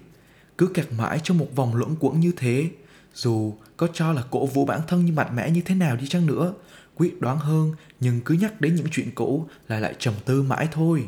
Cứ 0.59 0.67
kẹt 0.67 0.93
mãi 0.93 1.21
trong 1.23 1.39
một 1.39 1.49
vòng 1.55 1.75
luẩn 1.75 1.95
quẩn 2.01 2.21
như 2.21 2.33
thế, 2.37 2.71
dù 3.15 3.55
có 3.77 3.89
cho 3.93 4.13
là 4.13 4.23
cổ 4.31 4.47
vũ 4.47 4.65
bản 4.65 4.81
thân 4.89 5.07
như 5.07 5.13
mạnh 5.13 5.37
mẽ 5.37 5.51
như 5.51 5.61
thế 5.61 5.75
nào 5.75 5.97
đi 5.97 6.09
chăng 6.09 6.27
nữa, 6.27 6.55
quyết 6.95 7.21
đoán 7.21 7.39
hơn 7.39 7.73
nhưng 8.01 8.21
cứ 8.21 8.35
nhắc 8.35 8.61
đến 8.61 8.75
những 8.75 8.87
chuyện 8.91 9.11
cũ 9.15 9.47
là 9.69 9.81
lại 9.81 9.95
trầm 9.99 10.15
tư 10.25 10.43
mãi 10.43 10.69
thôi. 10.73 11.07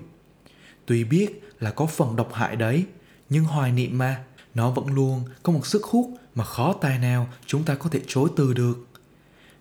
Tuy 0.87 1.05
biết 1.05 1.43
là 1.61 1.71
có 1.71 1.87
phần 1.87 2.17
độc 2.17 2.33
hại 2.33 2.57
đấy, 2.57 2.85
nhưng 3.31 3.45
hoài 3.45 3.73
niệm 3.73 3.99
mà, 3.99 4.25
nó 4.55 4.71
vẫn 4.71 4.87
luôn 4.87 5.23
có 5.43 5.53
một 5.53 5.67
sức 5.67 5.85
hút 5.85 6.11
mà 6.35 6.45
khó 6.45 6.73
tài 6.81 6.99
nào 6.99 7.29
chúng 7.47 7.65
ta 7.65 7.75
có 7.75 7.91
thể 7.91 8.01
chối 8.07 8.29
từ 8.37 8.55
được 8.55 8.75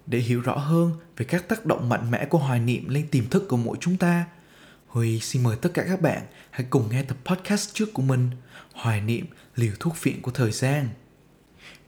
để 0.08 0.20
hiểu 0.20 0.42
rõ 0.42 0.58
hơn 0.58 0.92
về 1.18 1.26
các 1.26 1.48
tác 1.48 1.66
động 1.66 1.90
mạnh 1.90 2.12
mẽ 2.12 2.26
của 2.26 2.38
hoài 2.38 2.60
niệm 2.60 2.90
lên 2.90 3.08
tiềm 3.12 3.30
thức 3.30 3.46
của 3.50 3.58
mỗi 3.58 3.78
chúng 3.80 3.98
ta. 3.98 4.26
Huy 4.88 5.20
xin 5.20 5.44
mời 5.44 5.56
tất 5.56 5.70
cả 5.74 5.84
các 5.88 6.02
bạn 6.02 6.22
hãy 6.50 6.68
cùng 6.70 6.90
nghe 6.92 7.04
tập 7.04 7.18
podcast 7.26 7.74
trước 7.74 7.94
của 7.94 8.02
mình 8.02 8.30
Hoài 8.74 9.02
niệm 9.02 9.26
liều 9.56 9.74
thuốc 9.80 9.96
phiện 9.96 10.22
của 10.22 10.32
thời 10.32 10.52
gian. 10.52 10.90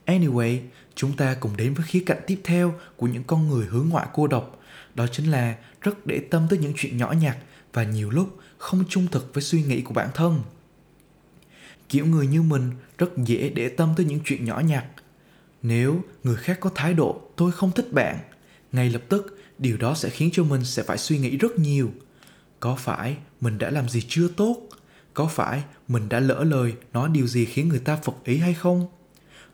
Anyway, 0.06 0.58
chúng 0.94 1.16
ta 1.16 1.34
cùng 1.40 1.56
đến 1.56 1.74
với 1.74 1.86
khía 1.88 2.02
cạnh 2.06 2.20
tiếp 2.26 2.40
theo 2.44 2.74
của 2.96 3.06
những 3.06 3.24
con 3.24 3.48
người 3.48 3.66
hướng 3.66 3.88
ngoại 3.88 4.06
cô 4.12 4.26
độc 4.26 4.60
Đó 4.94 5.06
chính 5.12 5.30
là 5.30 5.56
rất 5.80 6.06
để 6.06 6.20
tâm 6.30 6.46
tới 6.50 6.58
những 6.58 6.72
chuyện 6.76 6.96
nhỏ 6.96 7.12
nhặt 7.12 7.36
và 7.72 7.82
nhiều 7.82 8.10
lúc 8.10 8.38
không 8.58 8.84
trung 8.88 9.06
thực 9.12 9.34
với 9.34 9.42
suy 9.42 9.62
nghĩ 9.62 9.82
của 9.82 9.94
bản 9.94 10.08
thân. 10.14 10.40
Kiểu 11.88 12.06
người 12.06 12.26
như 12.26 12.42
mình 12.42 12.70
rất 12.98 13.10
dễ 13.16 13.48
để 13.48 13.68
tâm 13.68 13.94
tới 13.96 14.06
những 14.06 14.20
chuyện 14.24 14.44
nhỏ 14.44 14.60
nhặt 14.60 14.84
nếu 15.62 16.02
người 16.24 16.36
khác 16.36 16.58
có 16.60 16.70
thái 16.74 16.94
độ, 16.94 17.20
tôi 17.36 17.52
không 17.52 17.72
thích 17.72 17.92
bạn, 17.92 18.18
ngay 18.72 18.90
lập 18.90 19.02
tức, 19.08 19.38
điều 19.58 19.76
đó 19.76 19.94
sẽ 19.94 20.10
khiến 20.10 20.30
cho 20.32 20.44
mình 20.44 20.64
sẽ 20.64 20.82
phải 20.82 20.98
suy 20.98 21.18
nghĩ 21.18 21.36
rất 21.36 21.58
nhiều. 21.58 21.90
Có 22.60 22.76
phải 22.76 23.16
mình 23.40 23.58
đã 23.58 23.70
làm 23.70 23.88
gì 23.88 24.04
chưa 24.08 24.28
tốt? 24.28 24.68
Có 25.14 25.26
phải 25.26 25.62
mình 25.88 26.08
đã 26.08 26.20
lỡ 26.20 26.44
lời 26.44 26.74
nói 26.92 27.08
điều 27.12 27.26
gì 27.26 27.44
khiến 27.44 27.68
người 27.68 27.78
ta 27.78 27.98
phục 28.02 28.24
ý 28.24 28.36
hay 28.36 28.54
không? 28.54 28.86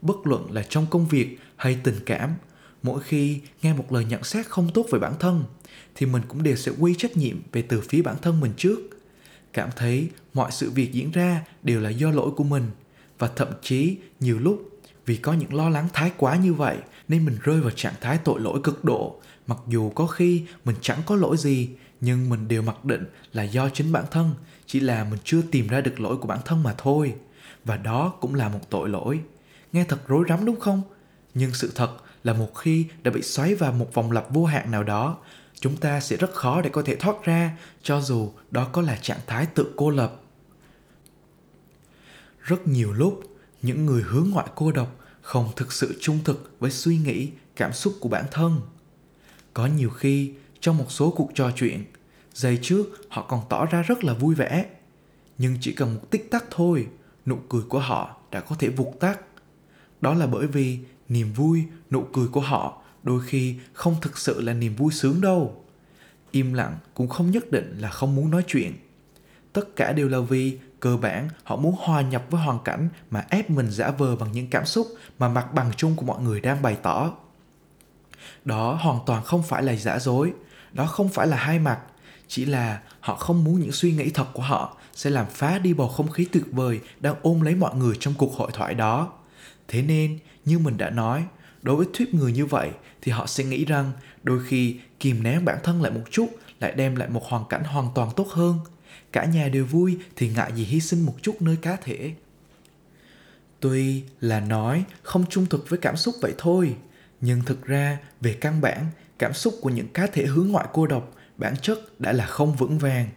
Bất 0.03 0.17
luận 0.25 0.53
là 0.53 0.63
trong 0.69 0.87
công 0.91 1.07
việc 1.07 1.39
hay 1.57 1.79
tình 1.85 2.01
cảm, 2.07 2.35
mỗi 2.83 3.03
khi 3.03 3.41
nghe 3.63 3.73
một 3.73 3.93
lời 3.93 4.05
nhận 4.05 4.25
xét 4.25 4.47
không 4.47 4.71
tốt 4.75 4.87
về 4.91 4.99
bản 4.99 5.15
thân, 5.21 5.45
thì 5.95 6.07
mình 6.07 6.23
cũng 6.29 6.43
đều 6.43 6.57
sẽ 6.57 6.73
quy 6.79 6.95
trách 6.99 7.17
nhiệm 7.17 7.37
về 7.53 7.63
từ 7.63 7.81
phía 7.81 8.03
bản 8.03 8.17
thân 8.23 8.41
mình 8.41 8.53
trước. 8.57 8.79
Cảm 9.53 9.71
thấy 9.77 10.09
mọi 10.35 10.53
sự 10.53 10.71
việc 10.71 10.93
diễn 10.93 11.11
ra 11.11 11.45
đều 11.63 11.81
là 11.81 11.91
do 11.91 12.11
lỗi 12.11 12.31
của 12.37 12.45
mình, 12.45 12.71
và 13.19 13.29
thậm 13.37 13.49
chí 13.63 13.97
nhiều 14.21 14.39
lúc 14.39 14.76
vì 15.07 15.17
có 15.17 15.33
những 15.33 15.55
lo 15.55 15.69
lắng 15.69 15.89
thái 15.93 16.13
quá 16.17 16.37
như 16.37 16.55
vậy, 16.55 16.77
nên 17.09 17.25
mình 17.25 17.39
rơi 17.43 17.61
vào 17.61 17.71
trạng 17.71 17.95
thái 18.01 18.19
tội 18.19 18.41
lỗi 18.41 18.61
cực 18.65 18.85
độ. 18.85 19.21
Mặc 19.47 19.59
dù 19.67 19.91
có 19.91 20.07
khi 20.07 20.45
mình 20.65 20.77
chẳng 20.81 20.99
có 21.07 21.17
lỗi 21.17 21.37
gì, 21.37 21.71
nhưng 22.01 22.29
mình 22.29 22.49
đều 22.49 22.63
mặc 22.63 22.85
định 22.85 23.05
là 23.33 23.43
do 23.43 23.69
chính 23.69 23.93
bản 23.93 24.05
thân, 24.11 24.31
chỉ 24.67 24.81
là 24.81 25.05
mình 25.05 25.19
chưa 25.25 25.43
tìm 25.51 25.69
ra 25.69 25.81
được 25.81 26.01
lỗi 26.01 26.17
của 26.17 26.29
bản 26.29 26.39
thân 26.45 26.63
mà 26.63 26.75
thôi. 26.79 27.15
Và 27.65 27.77
đó 27.77 28.15
cũng 28.21 28.35
là 28.35 28.49
một 28.49 28.71
tội 28.71 28.89
lỗi. 28.89 29.21
Nghe 29.73 29.85
thật 29.85 30.09
rối 30.09 30.25
rắm 30.29 30.45
đúng 30.45 30.61
không? 30.61 30.83
Nhưng 31.35 31.55
sự 31.55 31.73
thật 31.75 31.91
là 32.25 32.33
một 32.33 32.55
khi 32.55 32.87
đã 33.03 33.11
bị 33.11 33.23
xoáy 33.23 33.55
vào 33.55 33.73
một 33.73 33.95
vòng 33.95 34.13
lặp 34.13 34.31
vô 34.31 34.45
hạn 34.45 34.71
nào 34.71 34.83
đó, 34.83 35.17
chúng 35.61 35.77
ta 35.77 36.01
sẽ 36.01 36.17
rất 36.17 36.33
khó 36.33 36.61
để 36.61 36.71
có 36.71 36.83
thể 36.83 36.97
thoát 36.97 37.25
ra, 37.25 37.57
cho 37.83 38.01
dù 38.01 38.33
đó 38.51 38.69
có 38.73 38.83
là 38.83 38.97
trạng 39.03 39.21
thái 39.27 39.47
tự 39.47 39.73
cô 39.77 39.91
lập. 39.91 40.21
Rất 42.43 42.69
nhiều 42.69 42.93
lúc 42.93 43.36
những 43.63 43.87
người 43.87 44.03
hướng 44.03 44.31
ngoại 44.31 44.47
cô 44.55 44.73
độc 44.73 44.97
không 45.23 45.51
thực 45.57 45.73
sự 45.73 45.99
trung 46.01 46.19
thực 46.25 46.57
với 46.59 46.71
suy 46.71 46.99
nghĩ, 46.99 47.31
cảm 47.57 47.73
xúc 47.73 47.95
của 48.01 48.09
bản 48.09 48.25
thân. 48.31 48.61
Có 49.55 49.67
nhiều 49.67 49.91
khi, 49.91 50.33
trong 50.61 50.79
một 50.79 50.91
số 50.91 51.11
cuộc 51.11 51.31
trò 51.35 51.51
chuyện, 51.57 51.85
giây 52.35 52.59
trước 52.63 52.87
họ 53.09 53.23
còn 53.23 53.41
tỏ 53.49 53.67
ra 53.67 53.83
rất 53.83 54.05
là 54.05 54.15
vui 54.15 54.35
vẻ, 54.35 54.67
nhưng 55.39 55.59
chỉ 55.61 55.73
cần 55.73 55.95
một 55.95 56.11
tích 56.11 56.31
tắc 56.31 56.45
thôi, 56.51 56.87
nụ 57.27 57.37
cười 57.49 57.63
của 57.69 57.79
họ 57.79 58.21
đã 58.31 58.41
có 58.41 58.57
thể 58.59 58.69
vụt 58.69 59.01
tắt. 59.01 59.21
Đó 60.01 60.15
là 60.15 60.27
bởi 60.27 60.47
vì 60.47 60.79
niềm 61.09 61.33
vui, 61.33 61.65
nụ 61.91 62.07
cười 62.13 62.29
của 62.29 62.41
họ 62.41 62.83
đôi 63.03 63.23
khi 63.27 63.57
không 63.73 63.97
thực 64.03 64.19
sự 64.19 64.41
là 64.41 64.53
niềm 64.53 64.77
vui 64.77 64.93
sướng 64.93 65.21
đâu. 65.21 65.65
Im 66.31 66.53
lặng 66.53 66.79
cũng 66.95 67.09
không 67.09 67.31
nhất 67.31 67.51
định 67.51 67.79
là 67.79 67.91
không 67.91 68.15
muốn 68.17 68.31
nói 68.31 68.45
chuyện. 68.47 68.73
Tất 69.53 69.77
cả 69.77 69.93
đều 69.93 70.09
là 70.09 70.21
vì 70.21 70.59
cơ 70.81 70.97
bản, 70.97 71.29
họ 71.45 71.57
muốn 71.57 71.75
hòa 71.79 72.01
nhập 72.01 72.25
với 72.31 72.41
hoàn 72.41 72.59
cảnh 72.65 72.89
mà 73.11 73.25
ép 73.31 73.51
mình 73.51 73.71
giả 73.71 73.91
vờ 73.91 74.17
bằng 74.17 74.33
những 74.33 74.51
cảm 74.51 74.67
xúc 74.67 74.87
mà 75.19 75.29
mặt 75.29 75.55
bằng 75.55 75.71
chung 75.77 75.97
của 75.97 76.07
mọi 76.07 76.23
người 76.23 76.41
đang 76.41 76.63
bày 76.63 76.77
tỏ. 76.83 77.13
Đó 78.45 78.79
hoàn 78.81 78.99
toàn 79.07 79.25
không 79.25 79.43
phải 79.43 79.63
là 79.63 79.77
giả 79.77 79.99
dối, 79.99 80.33
đó 80.73 80.87
không 80.87 81.09
phải 81.09 81.27
là 81.27 81.37
hai 81.37 81.59
mặt, 81.59 81.79
chỉ 82.29 82.45
là 82.45 82.81
họ 83.01 83.15
không 83.15 83.45
muốn 83.45 83.61
những 83.61 83.73
suy 83.73 83.93
nghĩ 83.93 84.11
thật 84.11 84.27
của 84.33 84.43
họ 84.43 84.77
sẽ 84.95 85.11
làm 85.11 85.27
phá 85.27 85.59
đi 85.59 85.75
bầu 85.75 85.89
không 85.89 86.11
khí 86.11 86.27
tuyệt 86.33 86.45
vời 86.53 86.81
đang 87.01 87.15
ôm 87.23 87.41
lấy 87.41 87.55
mọi 87.55 87.75
người 87.75 87.97
trong 88.01 88.15
cuộc 88.15 88.35
hội 88.35 88.51
thoại 88.53 88.75
đó. 88.75 89.13
Thế 89.69 89.83
nên, 89.83 90.19
như 90.45 90.59
mình 90.59 90.77
đã 90.77 90.91
nói, 90.91 91.25
đối 91.63 91.77
với 91.77 91.87
thuyết 91.95 92.15
người 92.15 92.33
như 92.33 92.47
vậy 92.47 92.71
thì 93.03 93.13
họ 93.13 93.27
sẽ 93.27 93.45
nghĩ 93.45 93.65
rằng 93.65 93.93
đôi 94.23 94.41
khi 94.47 94.81
kìm 95.01 95.23
nén 95.23 95.45
bản 95.45 95.59
thân 95.63 95.83
lại 95.83 95.93
một 95.93 96.01
chút 96.11 96.29
lại 96.61 96.73
đem 96.73 96.97
lại 96.97 97.09
một 97.09 97.25
hoàn 97.25 97.45
cảnh 97.49 97.65
hoàn 97.65 97.89
toàn 97.95 98.11
tốt 98.17 98.29
hơn 98.29 98.59
cả 99.13 99.25
nhà 99.25 99.49
đều 99.49 99.65
vui 99.65 99.99
thì 100.17 100.29
ngại 100.29 100.53
gì 100.57 100.65
hy 100.65 100.81
sinh 100.81 101.07
một 101.07 101.15
chút 101.23 101.43
nơi 101.43 101.57
cá 101.57 101.77
thể. 101.77 102.13
Tuy 103.61 104.03
là 104.21 104.41
nói 104.41 104.85
không 105.03 105.25
trung 105.31 105.47
thực 105.47 105.69
với 105.69 105.79
cảm 105.79 105.97
xúc 105.97 106.15
vậy 106.21 106.35
thôi, 106.39 106.77
nhưng 107.21 107.43
thực 107.43 107.67
ra 107.67 107.99
về 108.21 108.33
căn 108.41 108.61
bản, 108.61 108.87
cảm 109.19 109.33
xúc 109.33 109.55
của 109.61 109.71
những 109.71 109.89
cá 109.89 110.07
thể 110.07 110.27
hướng 110.27 110.49
ngoại 110.49 110.67
cô 110.73 110.87
độc, 110.87 111.15
bản 111.37 111.55
chất 111.57 112.01
đã 112.01 112.13
là 112.13 112.27
không 112.27 112.55
vững 112.55 112.79
vàng. 112.79 113.09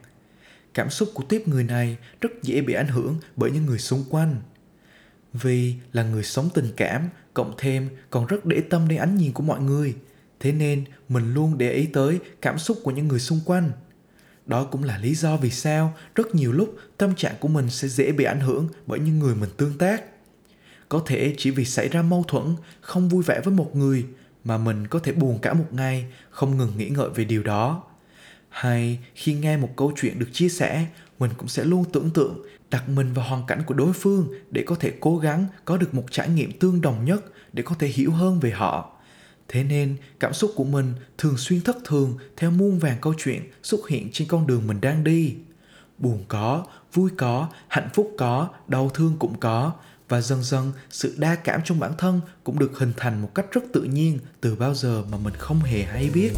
Cảm 0.74 0.90
xúc 0.90 1.10
của 1.14 1.24
tiếp 1.30 1.48
người 1.48 1.64
này 1.64 1.98
rất 2.22 2.30
dễ 2.44 2.62
bị 2.62 2.74
ảnh 2.74 2.88
hưởng 2.88 3.20
bởi 3.36 3.52
những 3.52 3.66
người 3.66 3.80
xung 3.80 4.04
quanh. 4.10 4.42
Vì 5.34 5.76
là 5.94 6.04
người 6.04 6.24
sống 6.24 6.50
tình 6.54 6.72
cảm, 6.78 7.10
cộng 7.34 7.56
thêm 7.58 7.90
còn 8.10 8.26
rất 8.26 8.46
để 8.46 8.62
tâm 8.70 8.88
đến 8.88 9.00
ánh 9.00 9.16
nhìn 9.16 9.34
của 9.34 9.44
mọi 9.44 9.60
người, 9.60 9.96
thế 10.40 10.52
nên 10.52 10.86
mình 11.10 11.34
luôn 11.34 11.58
để 11.58 11.72
ý 11.72 11.86
tới 11.86 12.20
cảm 12.42 12.60
xúc 12.60 12.78
của 12.84 12.92
những 12.92 13.08
người 13.08 13.20
xung 13.20 13.40
quanh 13.46 13.72
đó 14.50 14.64
cũng 14.64 14.84
là 14.84 14.98
lý 14.98 15.16
do 15.16 15.38
vì 15.38 15.50
sao 15.50 15.94
rất 16.16 16.36
nhiều 16.36 16.52
lúc 16.52 16.76
tâm 16.98 17.16
trạng 17.16 17.36
của 17.40 17.48
mình 17.48 17.70
sẽ 17.70 17.88
dễ 17.88 18.12
bị 18.12 18.24
ảnh 18.24 18.40
hưởng 18.40 18.68
bởi 18.88 19.00
những 19.00 19.20
người 19.20 19.36
mình 19.36 19.50
tương 19.58 19.78
tác. 19.78 20.04
Có 20.90 21.04
thể 21.06 21.36
chỉ 21.38 21.52
vì 21.52 21.66
xảy 21.66 21.90
ra 21.90 22.02
mâu 22.02 22.24
thuẫn, 22.28 22.56
không 22.82 23.10
vui 23.10 23.24
vẻ 23.24 23.42
với 23.44 23.54
một 23.54 23.76
người 23.76 24.06
mà 24.44 24.58
mình 24.58 24.88
có 24.88 25.00
thể 25.00 25.12
buồn 25.12 25.40
cả 25.40 25.54
một 25.54 25.68
ngày, 25.72 26.06
không 26.30 26.58
ngừng 26.58 26.78
nghĩ 26.78 26.90
ngợi 26.90 27.10
về 27.10 27.26
điều 27.26 27.44
đó. 27.44 27.84
Hay 28.50 29.00
khi 29.16 29.34
nghe 29.34 29.58
một 29.58 29.70
câu 29.76 29.94
chuyện 29.96 30.20
được 30.20 30.30
chia 30.34 30.50
sẻ, 30.50 30.86
mình 31.20 31.32
cũng 31.38 31.48
sẽ 31.48 31.64
luôn 31.64 31.86
tưởng 31.94 32.10
tượng, 32.10 32.46
đặt 32.70 32.90
mình 32.90 33.14
vào 33.14 33.26
hoàn 33.26 33.46
cảnh 33.48 33.64
của 33.66 33.74
đối 33.74 33.94
phương 33.94 34.28
để 34.52 34.64
có 34.68 34.76
thể 34.76 34.94
cố 35.00 35.18
gắng 35.18 35.46
có 35.66 35.78
được 35.78 35.94
một 35.94 36.06
trải 36.12 36.30
nghiệm 36.30 36.60
tương 36.60 36.82
đồng 36.82 37.06
nhất 37.06 37.26
để 37.54 37.64
có 37.64 37.76
thể 37.80 37.88
hiểu 37.88 38.12
hơn 38.12 38.40
về 38.40 38.52
họ 38.52 38.99
thế 39.50 39.64
nên, 39.64 39.98
cảm 40.20 40.34
xúc 40.34 40.52
của 40.56 40.64
mình 40.64 40.94
thường 41.18 41.38
xuyên 41.38 41.62
thất 41.62 41.78
thường 41.86 42.18
theo 42.38 42.52
muôn 42.52 42.80
vàng 42.80 42.98
câu 43.02 43.14
chuyện 43.18 43.52
xuất 43.64 43.90
hiện 43.90 44.10
trên 44.12 44.28
con 44.28 44.48
đường 44.48 44.68
mình 44.68 44.82
đang 44.82 45.04
đi. 45.04 45.36
Buồn 45.98 46.26
có, 46.28 46.66
vui 46.94 47.10
có, 47.18 47.48
hạnh 47.68 47.90
phúc 47.94 48.12
có, 48.18 48.50
đau 48.68 48.90
thương 48.90 49.16
cũng 49.20 49.40
có, 49.40 49.72
và 50.10 50.22
dần 50.22 50.44
dần 50.44 50.72
sự 50.90 51.16
đa 51.18 51.36
cảm 51.36 51.62
trong 51.66 51.80
bản 51.80 51.92
thân 51.98 52.22
cũng 52.44 52.60
được 52.60 52.80
hình 52.80 52.94
thành 52.98 53.22
một 53.22 53.36
cách 53.36 53.46
rất 53.52 53.64
tự 53.74 53.84
nhiên 53.84 54.20
từ 54.42 54.56
bao 54.56 54.74
giờ 54.74 55.04
mà 55.12 55.18
mình 55.18 55.34
không 55.38 55.60
hề 55.60 55.84
hay 55.84 56.10
biết. 56.14 56.32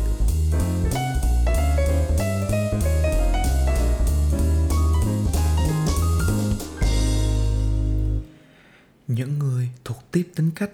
Những 9.08 9.40
người 9.40 9.70
thuộc 9.86 10.04
tiếp 10.12 10.32
tính 10.36 10.52
cách 10.56 10.72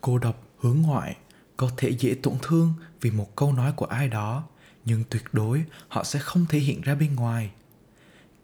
cô 0.00 0.18
độc, 0.18 0.42
hướng 0.58 0.82
ngoại 0.82 1.16
có 1.60 1.70
thể 1.76 1.90
dễ 1.90 2.14
tổn 2.14 2.34
thương 2.42 2.72
vì 3.00 3.10
một 3.10 3.36
câu 3.36 3.52
nói 3.52 3.72
của 3.72 3.86
ai 3.86 4.08
đó, 4.08 4.44
nhưng 4.84 5.04
tuyệt 5.10 5.24
đối 5.32 5.64
họ 5.88 6.04
sẽ 6.04 6.18
không 6.18 6.46
thể 6.48 6.58
hiện 6.58 6.80
ra 6.80 6.94
bên 6.94 7.14
ngoài. 7.14 7.50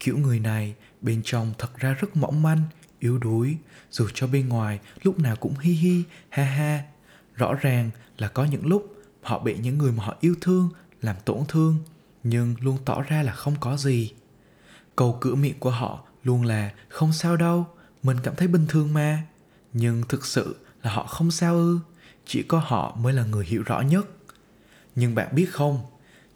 Kiểu 0.01 0.19
người 0.19 0.41
này 0.41 0.75
bên 1.01 1.21
trong 1.25 1.53
thật 1.59 1.79
ra 1.79 1.93
rất 1.93 2.17
mỏng 2.17 2.43
manh, 2.43 2.63
yếu 2.99 3.19
đuối, 3.19 3.57
dù 3.91 4.09
cho 4.15 4.27
bên 4.27 4.49
ngoài 4.49 4.81
lúc 5.03 5.19
nào 5.19 5.37
cũng 5.37 5.59
hi 5.59 5.73
hi 5.73 6.03
ha 6.29 6.45
ha 6.45 6.85
rõ 7.35 7.55
ràng 7.55 7.91
là 8.19 8.29
có 8.29 8.45
những 8.45 8.67
lúc 8.67 8.97
họ 9.23 9.39
bị 9.39 9.57
những 9.59 9.79
người 9.79 9.93
mà 9.93 10.05
họ 10.05 10.17
yêu 10.21 10.35
thương 10.41 10.69
làm 11.03 11.17
tổn 11.25 11.45
thương, 11.49 11.79
nhưng 12.25 12.55
luôn 12.61 12.79
tỏ 12.85 13.03
ra 13.03 13.23
là 13.23 13.33
không 13.33 13.55
có 13.61 13.77
gì. 13.77 14.13
Câu 14.97 15.19
cửa 15.21 15.35
miệng 15.35 15.59
của 15.59 15.71
họ 15.71 16.05
luôn 16.25 16.45
là 16.45 16.73
không 16.89 17.13
sao 17.13 17.37
đâu, 17.37 17.67
mình 18.03 18.17
cảm 18.23 18.37
thấy 18.37 18.49
bình 18.49 18.67
thường 18.69 18.95
mà, 18.95 19.23
nhưng 19.73 20.03
thực 20.09 20.27
sự 20.27 20.57
là 20.83 20.93
họ 20.93 21.07
không 21.07 21.31
sao 21.31 21.55
ư? 21.55 21.79
Chỉ 22.27 22.43
có 22.43 22.59
họ 22.59 22.97
mới 23.01 23.13
là 23.13 23.25
người 23.25 23.45
hiểu 23.45 23.63
rõ 23.63 23.81
nhất. 23.81 24.07
Nhưng 24.95 25.15
bạn 25.15 25.29
biết 25.35 25.47
không, 25.53 25.81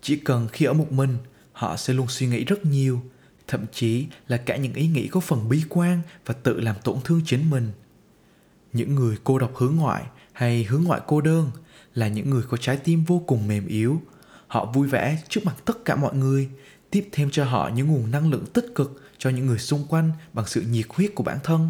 chỉ 0.03 0.17
cần 0.17 0.49
khi 0.53 0.67
ở 0.67 0.73
một 0.73 0.93
mình, 0.93 1.17
họ 1.53 1.77
sẽ 1.77 1.93
luôn 1.93 2.09
suy 2.09 2.27
nghĩ 2.27 2.45
rất 2.45 2.65
nhiều, 2.67 3.03
thậm 3.47 3.65
chí 3.73 4.07
là 4.29 4.37
cả 4.37 4.57
những 4.57 4.75
ý 4.75 4.87
nghĩ 4.87 5.09
có 5.09 5.21
phần 5.21 5.49
bi 5.49 5.63
quan 5.69 6.01
và 6.27 6.35
tự 6.35 6.61
làm 6.61 6.77
tổn 6.85 6.97
thương 7.05 7.21
chính 7.25 7.51
mình. 7.51 7.73
Những 8.73 8.95
người 8.95 9.17
cô 9.25 9.39
độc 9.39 9.57
hướng 9.57 9.77
ngoại 9.77 10.05
hay 10.33 10.65
hướng 10.65 10.85
ngoại 10.85 11.01
cô 11.07 11.21
đơn 11.21 11.51
là 11.95 12.09
những 12.09 12.31
người 12.31 12.43
có 12.43 12.57
trái 12.57 12.77
tim 12.77 13.05
vô 13.05 13.23
cùng 13.27 13.49
mềm 13.49 13.67
yếu. 13.67 14.03
Họ 14.47 14.65
vui 14.65 14.89
vẻ 14.89 15.23
trước 15.29 15.41
mặt 15.45 15.55
tất 15.65 15.85
cả 15.85 15.97
mọi 15.97 16.15
người, 16.15 16.49
tiếp 16.91 17.09
thêm 17.13 17.31
cho 17.31 17.45
họ 17.45 17.71
những 17.75 17.89
nguồn 17.89 18.11
năng 18.11 18.31
lượng 18.31 18.47
tích 18.47 18.67
cực 18.75 19.03
cho 19.19 19.31
những 19.31 19.47
người 19.47 19.59
xung 19.59 19.87
quanh 19.89 20.13
bằng 20.33 20.47
sự 20.47 20.61
nhiệt 20.61 20.87
huyết 20.89 21.15
của 21.15 21.23
bản 21.23 21.39
thân 21.45 21.69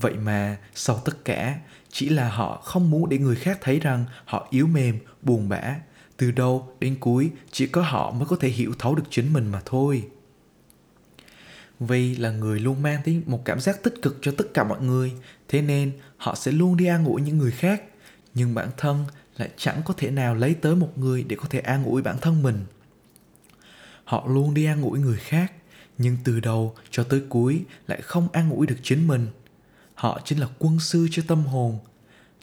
vậy 0.00 0.14
mà, 0.14 0.58
sau 0.74 1.02
tất 1.04 1.24
cả, 1.24 1.58
chỉ 1.90 2.08
là 2.08 2.28
họ 2.28 2.56
không 2.64 2.90
muốn 2.90 3.08
để 3.08 3.18
người 3.18 3.36
khác 3.36 3.58
thấy 3.60 3.80
rằng 3.80 4.04
họ 4.24 4.48
yếu 4.50 4.66
mềm, 4.66 4.98
buồn 5.22 5.48
bã. 5.48 5.74
Từ 6.16 6.30
đầu 6.30 6.72
đến 6.80 6.96
cuối, 7.00 7.30
chỉ 7.50 7.66
có 7.66 7.82
họ 7.82 8.10
mới 8.10 8.26
có 8.26 8.36
thể 8.40 8.48
hiểu 8.48 8.72
thấu 8.78 8.94
được 8.94 9.02
chính 9.10 9.32
mình 9.32 9.46
mà 9.52 9.62
thôi. 9.64 10.08
Vì 11.80 12.16
là 12.16 12.30
người 12.30 12.60
luôn 12.60 12.82
mang 12.82 13.00
tới 13.04 13.22
một 13.26 13.44
cảm 13.44 13.60
giác 13.60 13.82
tích 13.82 13.94
cực 14.02 14.18
cho 14.22 14.32
tất 14.38 14.44
cả 14.54 14.64
mọi 14.64 14.80
người, 14.80 15.12
thế 15.48 15.62
nên 15.62 15.92
họ 16.16 16.34
sẽ 16.34 16.52
luôn 16.52 16.76
đi 16.76 16.86
an 16.86 17.04
ủi 17.04 17.22
những 17.22 17.38
người 17.38 17.50
khác. 17.50 17.82
Nhưng 18.34 18.54
bản 18.54 18.68
thân 18.76 19.04
lại 19.36 19.50
chẳng 19.56 19.82
có 19.84 19.94
thể 19.96 20.10
nào 20.10 20.34
lấy 20.34 20.54
tới 20.54 20.76
một 20.76 20.98
người 20.98 21.24
để 21.28 21.36
có 21.36 21.44
thể 21.50 21.58
an 21.58 21.84
ủi 21.84 22.02
bản 22.02 22.16
thân 22.20 22.42
mình. 22.42 22.64
Họ 24.04 24.26
luôn 24.28 24.54
đi 24.54 24.64
an 24.64 24.82
ủi 24.82 24.98
người 24.98 25.18
khác, 25.18 25.52
nhưng 25.98 26.16
từ 26.24 26.40
đầu 26.40 26.74
cho 26.90 27.02
tới 27.02 27.22
cuối 27.28 27.64
lại 27.86 28.00
không 28.02 28.28
an 28.32 28.50
ủi 28.50 28.66
được 28.66 28.76
chính 28.82 29.06
mình 29.06 29.26
họ 29.96 30.20
chính 30.24 30.40
là 30.40 30.46
quân 30.58 30.80
sư 30.80 31.08
cho 31.10 31.22
tâm 31.28 31.44
hồn. 31.44 31.78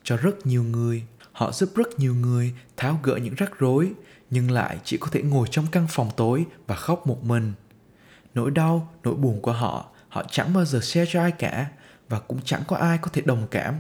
Cho 0.04 0.18
rất 0.18 0.46
nhiều 0.46 0.64
người, 0.64 1.04
họ 1.32 1.52
giúp 1.52 1.70
rất 1.76 2.00
nhiều 2.00 2.16
người 2.16 2.54
tháo 2.78 3.00
gỡ 3.04 3.16
những 3.16 3.36
rắc 3.36 3.60
rối, 3.60 3.92
nhưng 4.30 4.52
lại 4.52 4.78
chỉ 4.84 4.98
có 4.98 5.08
thể 5.12 5.22
ngồi 5.22 5.48
trong 5.52 5.66
căn 5.72 5.88
phòng 5.90 6.10
tối 6.18 6.46
và 6.68 6.76
khóc 6.76 7.08
một 7.08 7.24
mình. 7.24 7.54
Nỗi 8.34 8.52
đau, 8.52 8.94
nỗi 9.04 9.16
buồn 9.16 9.42
của 9.42 9.52
họ 9.52 9.86
họ 10.10 10.24
chẳng 10.32 10.54
bao 10.54 10.66
giờ 10.66 10.80
share 10.80 11.12
cho 11.14 11.22
ai 11.22 11.32
cả 11.32 11.72
và 12.10 12.20
cũng 12.20 12.40
chẳng 12.46 12.62
có 12.68 12.76
ai 12.76 12.98
có 12.98 13.10
thể 13.14 13.22
đồng 13.22 13.48
cảm, 13.52 13.76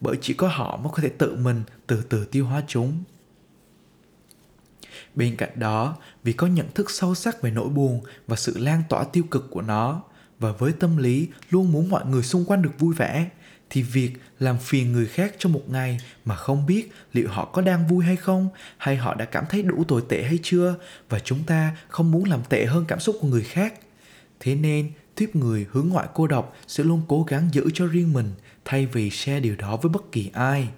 bởi 0.00 0.16
chỉ 0.20 0.34
có 0.34 0.48
họ 0.48 0.76
mới 0.76 0.92
có 0.92 1.02
thể 1.02 1.08
tự 1.08 1.36
mình 1.36 1.62
từ 1.86 2.02
từ 2.08 2.24
tiêu 2.24 2.46
hóa 2.46 2.62
chúng. 2.66 3.04
Bên 5.14 5.36
cạnh 5.36 5.50
đó, 5.54 5.96
vì 6.22 6.32
có 6.32 6.46
nhận 6.46 6.66
thức 6.74 6.90
sâu 6.90 7.14
sắc 7.14 7.42
về 7.42 7.50
nỗi 7.50 7.68
buồn 7.68 8.00
và 8.26 8.36
sự 8.36 8.58
lan 8.58 8.82
tỏa 8.88 9.04
tiêu 9.04 9.24
cực 9.30 9.50
của 9.50 9.62
nó 9.62 10.02
và 10.44 10.52
với 10.52 10.72
tâm 10.72 10.96
lý 10.96 11.28
luôn 11.50 11.72
muốn 11.72 11.90
mọi 11.90 12.06
người 12.06 12.22
xung 12.22 12.44
quanh 12.44 12.62
được 12.62 12.78
vui 12.78 12.94
vẻ, 12.94 13.28
thì 13.70 13.82
việc 13.82 14.12
làm 14.38 14.58
phiền 14.58 14.92
người 14.92 15.06
khác 15.06 15.34
trong 15.38 15.52
một 15.52 15.70
ngày 15.70 15.98
mà 16.24 16.36
không 16.36 16.66
biết 16.66 16.92
liệu 17.12 17.28
họ 17.28 17.44
có 17.44 17.62
đang 17.62 17.86
vui 17.86 18.04
hay 18.04 18.16
không, 18.16 18.48
hay 18.78 18.96
họ 18.96 19.14
đã 19.14 19.24
cảm 19.24 19.44
thấy 19.48 19.62
đủ 19.62 19.84
tồi 19.84 20.02
tệ 20.08 20.22
hay 20.22 20.38
chưa, 20.42 20.74
và 21.08 21.18
chúng 21.18 21.44
ta 21.44 21.76
không 21.88 22.10
muốn 22.10 22.24
làm 22.24 22.40
tệ 22.48 22.64
hơn 22.66 22.84
cảm 22.88 23.00
xúc 23.00 23.16
của 23.20 23.28
người 23.28 23.42
khác. 23.42 23.74
Thế 24.40 24.54
nên 24.54 24.92
tiếp 25.14 25.36
người 25.36 25.66
hướng 25.70 25.88
ngoại 25.88 26.08
cô 26.14 26.26
độc 26.26 26.56
sẽ 26.66 26.84
luôn 26.84 27.02
cố 27.08 27.22
gắng 27.22 27.48
giữ 27.52 27.70
cho 27.74 27.86
riêng 27.86 28.12
mình 28.12 28.32
thay 28.64 28.86
vì 28.86 29.10
share 29.10 29.40
điều 29.40 29.56
đó 29.56 29.76
với 29.76 29.90
bất 29.90 30.12
kỳ 30.12 30.30
ai. 30.32 30.68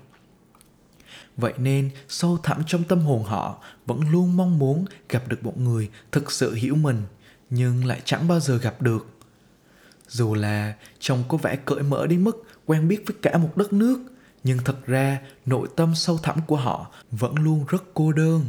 Vậy 1.37 1.53
nên, 1.59 1.91
sâu 2.09 2.39
thẳm 2.43 2.63
trong 2.67 2.85
tâm 2.85 3.01
hồn 3.01 3.25
họ 3.25 3.63
vẫn 3.87 4.11
luôn 4.11 4.37
mong 4.37 4.59
muốn 4.59 4.85
gặp 5.09 5.29
được 5.29 5.45
một 5.45 5.59
người 5.59 5.91
thực 6.13 6.33
sự 6.33 6.55
hiểu 6.55 6.75
mình, 6.75 7.03
nhưng 7.51 7.85
lại 7.85 8.01
chẳng 8.05 8.29
bao 8.29 8.41
giờ 8.41 8.59
gặp 8.59 8.83
được 8.83 9.16
dù 10.09 10.35
là 10.35 10.75
trông 10.99 11.25
có 11.29 11.37
vẻ 11.37 11.57
cởi 11.57 11.83
mở 11.83 12.07
đến 12.07 12.25
mức 12.25 12.45
quen 12.67 12.89
biết 12.89 13.03
với 13.07 13.17
cả 13.23 13.39
một 13.39 13.57
đất 13.57 13.73
nước, 13.73 13.99
nhưng 14.45 14.59
thật 14.65 14.87
ra 14.87 15.19
nội 15.47 15.69
tâm 15.77 15.95
sâu 15.95 16.19
thẳm 16.23 16.41
của 16.47 16.57
họ 16.57 16.91
vẫn 17.11 17.35
luôn 17.35 17.65
rất 17.69 17.85
cô 17.95 18.13
đơn. 18.13 18.45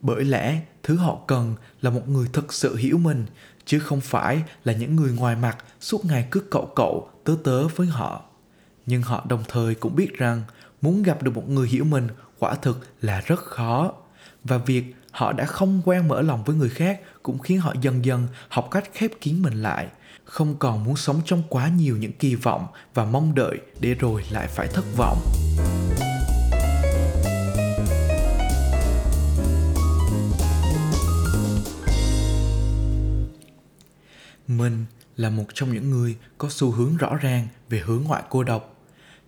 Bởi 0.00 0.24
lẽ, 0.24 0.60
thứ 0.82 0.96
họ 0.96 1.18
cần 1.26 1.54
là 1.80 1.90
một 1.90 2.08
người 2.08 2.28
thực 2.32 2.52
sự 2.52 2.76
hiểu 2.76 2.98
mình, 2.98 3.26
chứ 3.64 3.78
không 3.78 4.00
phải 4.00 4.42
là 4.64 4.72
những 4.72 4.96
người 4.96 5.12
ngoài 5.12 5.36
mặt 5.36 5.56
suốt 5.80 6.04
ngày 6.04 6.28
cứ 6.30 6.40
cậu 6.40 6.72
cậu 6.76 7.10
tớ 7.24 7.36
tớ 7.44 7.68
với 7.68 7.86
họ. 7.86 8.24
Nhưng 8.86 9.02
họ 9.02 9.24
đồng 9.28 9.44
thời 9.48 9.74
cũng 9.74 9.96
biết 9.96 10.18
rằng 10.18 10.42
muốn 10.82 11.02
gặp 11.02 11.22
được 11.22 11.34
một 11.34 11.48
người 11.48 11.68
hiểu 11.68 11.84
mình 11.84 12.08
quả 12.38 12.54
thực 12.54 12.88
là 13.00 13.20
rất 13.20 13.38
khó. 13.38 13.92
Và 14.44 14.58
việc 14.58 14.94
họ 15.10 15.32
đã 15.32 15.44
không 15.44 15.82
quen 15.84 16.08
mở 16.08 16.22
lòng 16.22 16.44
với 16.44 16.56
người 16.56 16.68
khác 16.68 17.00
cũng 17.22 17.38
khiến 17.38 17.60
họ 17.60 17.74
dần 17.80 18.04
dần 18.04 18.26
học 18.48 18.68
cách 18.70 18.90
khép 18.92 19.10
kín 19.20 19.42
mình 19.42 19.62
lại 19.62 19.88
không 20.26 20.56
còn 20.58 20.84
muốn 20.84 20.96
sống 20.96 21.20
trong 21.24 21.42
quá 21.48 21.68
nhiều 21.68 21.96
những 21.96 22.12
kỳ 22.12 22.34
vọng 22.34 22.66
và 22.94 23.04
mong 23.04 23.34
đợi 23.34 23.58
để 23.80 23.94
rồi 23.94 24.24
lại 24.30 24.46
phải 24.48 24.68
thất 24.68 24.84
vọng. 24.96 25.18
Mình 34.48 34.84
là 35.16 35.30
một 35.30 35.44
trong 35.54 35.72
những 35.72 35.90
người 35.90 36.16
có 36.38 36.48
xu 36.50 36.70
hướng 36.70 36.96
rõ 36.96 37.16
ràng 37.16 37.48
về 37.68 37.82
hướng 37.84 38.02
ngoại 38.02 38.22
cô 38.30 38.44
độc. 38.44 38.72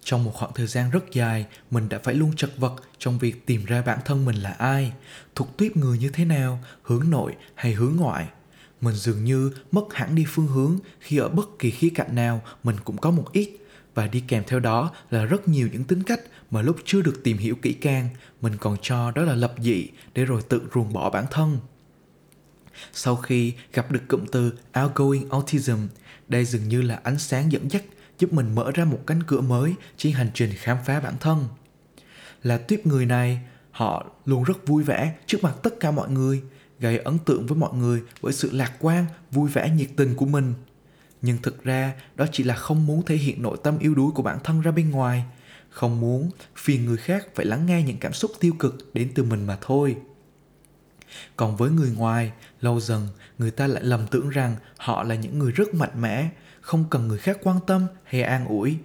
Trong 0.02 0.24
một 0.24 0.32
khoảng 0.34 0.52
thời 0.54 0.66
gian 0.66 0.90
rất 0.90 1.04
dài, 1.12 1.46
mình 1.70 1.88
đã 1.88 1.98
phải 2.02 2.14
luôn 2.14 2.36
chật 2.36 2.50
vật 2.56 2.74
trong 2.98 3.18
việc 3.18 3.46
tìm 3.46 3.64
ra 3.64 3.82
bản 3.82 3.98
thân 4.04 4.24
mình 4.24 4.36
là 4.36 4.50
ai, 4.50 4.92
thuộc 5.34 5.56
tuyếp 5.56 5.76
người 5.76 5.98
như 5.98 6.10
thế 6.10 6.24
nào, 6.24 6.58
hướng 6.82 7.10
nội 7.10 7.36
hay 7.54 7.72
hướng 7.72 7.96
ngoại 7.96 8.26
mình 8.80 8.94
dường 8.94 9.24
như 9.24 9.52
mất 9.72 9.94
hẳn 9.94 10.14
đi 10.14 10.24
phương 10.28 10.46
hướng 10.46 10.78
khi 11.00 11.18
ở 11.18 11.28
bất 11.28 11.48
kỳ 11.58 11.70
khía 11.70 11.90
cạnh 11.94 12.14
nào 12.14 12.42
mình 12.64 12.76
cũng 12.84 12.98
có 12.98 13.10
một 13.10 13.32
ít. 13.32 13.50
Và 13.94 14.06
đi 14.06 14.22
kèm 14.28 14.42
theo 14.46 14.60
đó 14.60 14.90
là 15.10 15.24
rất 15.24 15.48
nhiều 15.48 15.68
những 15.72 15.84
tính 15.84 16.02
cách 16.02 16.20
mà 16.50 16.62
lúc 16.62 16.76
chưa 16.84 17.02
được 17.02 17.20
tìm 17.24 17.38
hiểu 17.38 17.56
kỹ 17.62 17.72
càng, 17.72 18.08
mình 18.40 18.56
còn 18.60 18.76
cho 18.82 19.10
đó 19.10 19.22
là 19.22 19.34
lập 19.34 19.54
dị 19.58 19.88
để 20.14 20.24
rồi 20.24 20.42
tự 20.48 20.62
ruồng 20.74 20.92
bỏ 20.92 21.10
bản 21.10 21.24
thân. 21.30 21.58
Sau 22.92 23.16
khi 23.16 23.52
gặp 23.72 23.90
được 23.90 24.00
cụm 24.08 24.26
từ 24.32 24.52
outgoing 24.82 25.30
autism, 25.30 25.78
đây 26.28 26.44
dường 26.44 26.68
như 26.68 26.82
là 26.82 27.00
ánh 27.02 27.18
sáng 27.18 27.52
dẫn 27.52 27.70
dắt 27.70 27.82
giúp 28.18 28.32
mình 28.32 28.54
mở 28.54 28.70
ra 28.74 28.84
một 28.84 28.98
cánh 29.06 29.22
cửa 29.22 29.40
mới 29.40 29.74
trên 29.96 30.12
hành 30.12 30.30
trình 30.34 30.50
khám 30.56 30.78
phá 30.84 31.00
bản 31.00 31.14
thân. 31.20 31.44
Là 32.42 32.58
tuyếp 32.58 32.86
người 32.86 33.06
này, 33.06 33.40
họ 33.70 34.06
luôn 34.24 34.42
rất 34.44 34.66
vui 34.66 34.82
vẻ 34.82 35.14
trước 35.26 35.38
mặt 35.42 35.54
tất 35.62 35.80
cả 35.80 35.90
mọi 35.90 36.10
người 36.10 36.42
gây 36.80 36.98
ấn 36.98 37.18
tượng 37.18 37.46
với 37.46 37.58
mọi 37.58 37.74
người 37.74 38.02
bởi 38.22 38.32
sự 38.32 38.50
lạc 38.52 38.72
quan, 38.80 39.06
vui 39.30 39.50
vẻ, 39.50 39.70
nhiệt 39.70 39.88
tình 39.96 40.14
của 40.14 40.26
mình. 40.26 40.54
Nhưng 41.22 41.38
thực 41.42 41.64
ra, 41.64 41.92
đó 42.16 42.26
chỉ 42.32 42.44
là 42.44 42.54
không 42.54 42.86
muốn 42.86 43.02
thể 43.02 43.16
hiện 43.16 43.42
nội 43.42 43.58
tâm 43.62 43.78
yếu 43.78 43.94
đuối 43.94 44.10
của 44.14 44.22
bản 44.22 44.38
thân 44.44 44.60
ra 44.60 44.70
bên 44.70 44.90
ngoài. 44.90 45.24
Không 45.70 46.00
muốn 46.00 46.30
phiền 46.56 46.84
người 46.84 46.96
khác 46.96 47.26
phải 47.34 47.46
lắng 47.46 47.66
nghe 47.66 47.82
những 47.82 47.96
cảm 47.96 48.12
xúc 48.12 48.30
tiêu 48.40 48.52
cực 48.58 48.94
đến 48.94 49.10
từ 49.14 49.22
mình 49.24 49.46
mà 49.46 49.58
thôi. 49.60 49.96
Còn 51.36 51.56
với 51.56 51.70
người 51.70 51.90
ngoài, 51.96 52.32
lâu 52.60 52.80
dần, 52.80 53.08
người 53.38 53.50
ta 53.50 53.66
lại 53.66 53.82
lầm 53.84 54.06
tưởng 54.06 54.28
rằng 54.28 54.56
họ 54.76 55.02
là 55.02 55.14
những 55.14 55.38
người 55.38 55.52
rất 55.52 55.74
mạnh 55.74 56.00
mẽ, 56.00 56.28
không 56.60 56.84
cần 56.90 57.08
người 57.08 57.18
khác 57.18 57.38
quan 57.42 57.58
tâm 57.66 57.86
hay 58.04 58.22
an 58.22 58.46
ủi. 58.46 58.78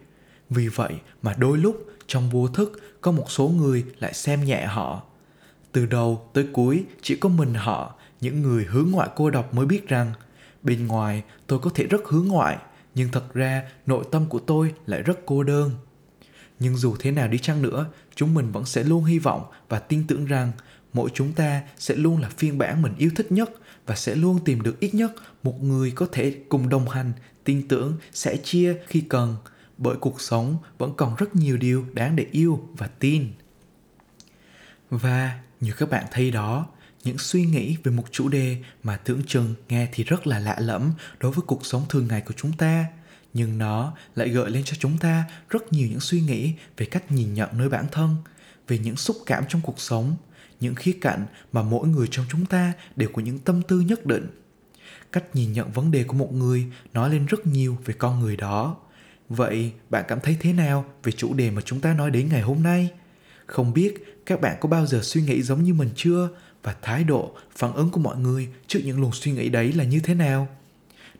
Vì 0.49 0.67
vậy 0.67 0.93
mà 1.21 1.35
đôi 1.37 1.57
lúc 1.57 1.89
trong 2.07 2.29
vô 2.29 2.47
thức, 2.47 2.81
có 3.01 3.11
một 3.11 3.31
số 3.31 3.47
người 3.47 3.85
lại 3.99 4.13
xem 4.13 4.45
nhẹ 4.45 4.65
họ 4.65 5.03
từ 5.73 5.85
đầu 5.85 6.29
tới 6.33 6.47
cuối, 6.53 6.83
chỉ 7.01 7.15
có 7.15 7.29
mình 7.29 7.53
họ, 7.53 7.95
những 8.21 8.41
người 8.41 8.65
hướng 8.65 8.91
ngoại 8.91 9.09
cô 9.15 9.29
độc 9.29 9.53
mới 9.53 9.65
biết 9.65 9.87
rằng, 9.87 10.11
bên 10.63 10.87
ngoài 10.87 11.23
tôi 11.47 11.59
có 11.59 11.69
thể 11.75 11.85
rất 11.85 12.01
hướng 12.05 12.27
ngoại, 12.27 12.57
nhưng 12.95 13.09
thật 13.11 13.33
ra 13.33 13.63
nội 13.85 14.05
tâm 14.11 14.25
của 14.29 14.39
tôi 14.39 14.73
lại 14.85 15.01
rất 15.01 15.19
cô 15.25 15.43
đơn. 15.43 15.71
Nhưng 16.59 16.75
dù 16.75 16.95
thế 16.99 17.11
nào 17.11 17.27
đi 17.27 17.37
chăng 17.37 17.61
nữa, 17.61 17.85
chúng 18.15 18.33
mình 18.33 18.51
vẫn 18.51 18.65
sẽ 18.65 18.83
luôn 18.83 19.03
hy 19.03 19.19
vọng 19.19 19.45
và 19.69 19.79
tin 19.79 20.03
tưởng 20.07 20.25
rằng 20.25 20.51
mỗi 20.93 21.09
chúng 21.13 21.33
ta 21.33 21.61
sẽ 21.77 21.95
luôn 21.95 22.21
là 22.21 22.29
phiên 22.29 22.57
bản 22.57 22.81
mình 22.81 22.93
yêu 22.97 23.09
thích 23.15 23.31
nhất 23.31 23.51
và 23.85 23.95
sẽ 23.95 24.15
luôn 24.15 24.39
tìm 24.45 24.61
được 24.61 24.79
ít 24.79 24.93
nhất 24.93 25.11
một 25.43 25.63
người 25.63 25.91
có 25.91 26.07
thể 26.11 26.37
cùng 26.49 26.69
đồng 26.69 26.89
hành, 26.89 27.11
tin 27.43 27.67
tưởng 27.67 27.97
sẽ 28.13 28.37
chia 28.37 28.75
khi 28.87 29.01
cần, 29.01 29.35
bởi 29.77 29.95
cuộc 29.95 30.21
sống 30.21 30.57
vẫn 30.77 30.93
còn 30.97 31.15
rất 31.15 31.35
nhiều 31.35 31.57
điều 31.57 31.85
đáng 31.93 32.15
để 32.15 32.27
yêu 32.31 32.67
và 32.77 32.87
tin. 32.87 33.27
Và 34.89 35.39
như 35.63 35.71
các 35.71 35.89
bạn 35.89 36.05
thấy 36.11 36.31
đó, 36.31 36.67
những 37.03 37.17
suy 37.17 37.45
nghĩ 37.45 37.77
về 37.83 37.91
một 37.91 38.03
chủ 38.11 38.29
đề 38.29 38.57
mà 38.83 38.97
tưởng 38.97 39.21
chừng 39.27 39.55
nghe 39.69 39.87
thì 39.93 40.03
rất 40.03 40.27
là 40.27 40.39
lạ 40.39 40.55
lẫm 40.59 40.91
đối 41.19 41.31
với 41.31 41.43
cuộc 41.47 41.65
sống 41.65 41.85
thường 41.89 42.07
ngày 42.07 42.21
của 42.21 42.33
chúng 42.37 42.53
ta. 42.53 42.85
Nhưng 43.33 43.57
nó 43.57 43.93
lại 44.15 44.29
gợi 44.29 44.51
lên 44.51 44.63
cho 44.65 44.75
chúng 44.79 44.97
ta 44.97 45.23
rất 45.49 45.73
nhiều 45.73 45.87
những 45.87 45.99
suy 45.99 46.21
nghĩ 46.21 46.53
về 46.77 46.85
cách 46.85 47.11
nhìn 47.11 47.33
nhận 47.33 47.49
nơi 47.53 47.69
bản 47.69 47.85
thân, 47.91 48.15
về 48.67 48.77
những 48.77 48.95
xúc 48.95 49.17
cảm 49.25 49.43
trong 49.49 49.61
cuộc 49.61 49.79
sống, 49.79 50.15
những 50.59 50.75
khía 50.75 50.97
cạnh 51.01 51.25
mà 51.51 51.61
mỗi 51.61 51.87
người 51.87 52.07
trong 52.11 52.25
chúng 52.29 52.45
ta 52.45 52.73
đều 52.95 53.09
có 53.13 53.21
những 53.21 53.39
tâm 53.39 53.61
tư 53.61 53.79
nhất 53.79 54.05
định. 54.05 54.27
Cách 55.11 55.23
nhìn 55.33 55.53
nhận 55.53 55.71
vấn 55.71 55.91
đề 55.91 56.03
của 56.03 56.13
một 56.13 56.33
người 56.33 56.65
nói 56.93 57.09
lên 57.09 57.25
rất 57.25 57.45
nhiều 57.47 57.77
về 57.85 57.93
con 57.93 58.19
người 58.19 58.37
đó. 58.37 58.77
Vậy 59.29 59.71
bạn 59.89 60.05
cảm 60.07 60.19
thấy 60.19 60.37
thế 60.39 60.53
nào 60.53 60.85
về 61.03 61.11
chủ 61.11 61.33
đề 61.33 61.51
mà 61.51 61.61
chúng 61.61 61.79
ta 61.79 61.93
nói 61.93 62.11
đến 62.11 62.29
ngày 62.29 62.41
hôm 62.41 62.63
nay? 62.63 62.91
Không 63.45 63.73
biết 63.73 63.93
các 64.25 64.41
bạn 64.41 64.57
có 64.61 64.69
bao 64.69 64.85
giờ 64.85 64.99
suy 65.03 65.21
nghĩ 65.21 65.41
giống 65.41 65.63
như 65.63 65.73
mình 65.73 65.89
chưa? 65.95 66.29
Và 66.63 66.75
thái 66.81 67.03
độ, 67.03 67.35
phản 67.55 67.73
ứng 67.73 67.89
của 67.89 67.99
mọi 67.99 68.17
người 68.17 68.47
trước 68.67 68.79
những 68.83 69.01
luồng 69.01 69.11
suy 69.11 69.31
nghĩ 69.31 69.49
đấy 69.49 69.73
là 69.73 69.83
như 69.83 69.99
thế 69.99 70.13
nào? 70.13 70.47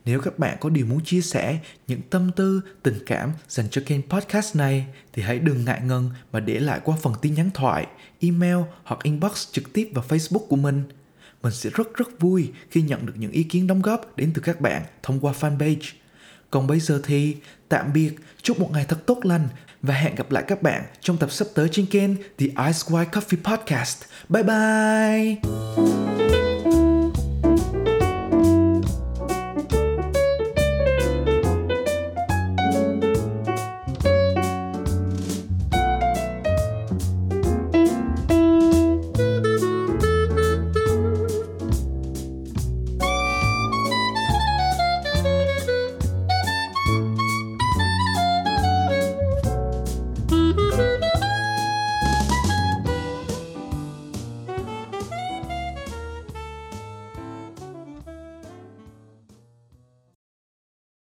Nếu 0.05 0.21
các 0.21 0.39
bạn 0.39 0.57
có 0.59 0.69
điều 0.69 0.85
muốn 0.85 1.03
chia 1.05 1.21
sẻ 1.21 1.59
những 1.87 2.01
tâm 2.09 2.31
tư, 2.35 2.61
tình 2.83 2.99
cảm 3.05 3.31
dành 3.47 3.69
cho 3.71 3.81
kênh 3.85 4.01
podcast 4.09 4.55
này, 4.55 4.85
thì 5.13 5.21
hãy 5.21 5.39
đừng 5.39 5.65
ngại 5.65 5.81
ngần 5.85 6.09
mà 6.31 6.39
để 6.39 6.59
lại 6.59 6.79
qua 6.83 6.97
phần 7.01 7.13
tin 7.21 7.33
nhắn 7.33 7.49
thoại, 7.53 7.87
email 8.19 8.57
hoặc 8.83 9.03
inbox 9.03 9.47
trực 9.51 9.73
tiếp 9.73 9.89
vào 9.93 10.05
facebook 10.09 10.47
của 10.47 10.55
mình. 10.55 10.83
Mình 11.43 11.53
sẽ 11.53 11.69
rất 11.73 11.95
rất 11.95 12.19
vui 12.19 12.51
khi 12.69 12.81
nhận 12.81 13.05
được 13.05 13.13
những 13.15 13.31
ý 13.31 13.43
kiến 13.43 13.67
đóng 13.67 13.81
góp 13.81 14.17
đến 14.17 14.31
từ 14.33 14.41
các 14.41 14.61
bạn 14.61 14.83
thông 15.03 15.19
qua 15.19 15.33
fanpage 15.39 15.93
còn 16.53 16.67
bây 16.67 16.79
giờ 16.79 17.01
thì, 17.03 17.35
tạm 17.69 17.93
biệt 17.93 18.15
chúc 18.41 18.59
một 18.59 18.69
ngày 18.73 18.85
thật 18.87 19.05
tốt 19.05 19.19
lành 19.23 19.47
và 19.81 19.93
hẹn 19.93 20.15
gặp 20.15 20.31
lại 20.31 20.43
các 20.47 20.61
bạn 20.61 20.83
trong 21.01 21.17
tập 21.17 21.31
sắp 21.31 21.47
tới 21.55 21.67
trên 21.71 21.85
kênh 21.85 22.15
The 22.15 22.45
Ice 22.45 22.79
White 22.87 23.09
Coffee 23.09 23.43
Podcast. 23.43 24.03
Bye 24.29 24.43
bye! 24.43 26.52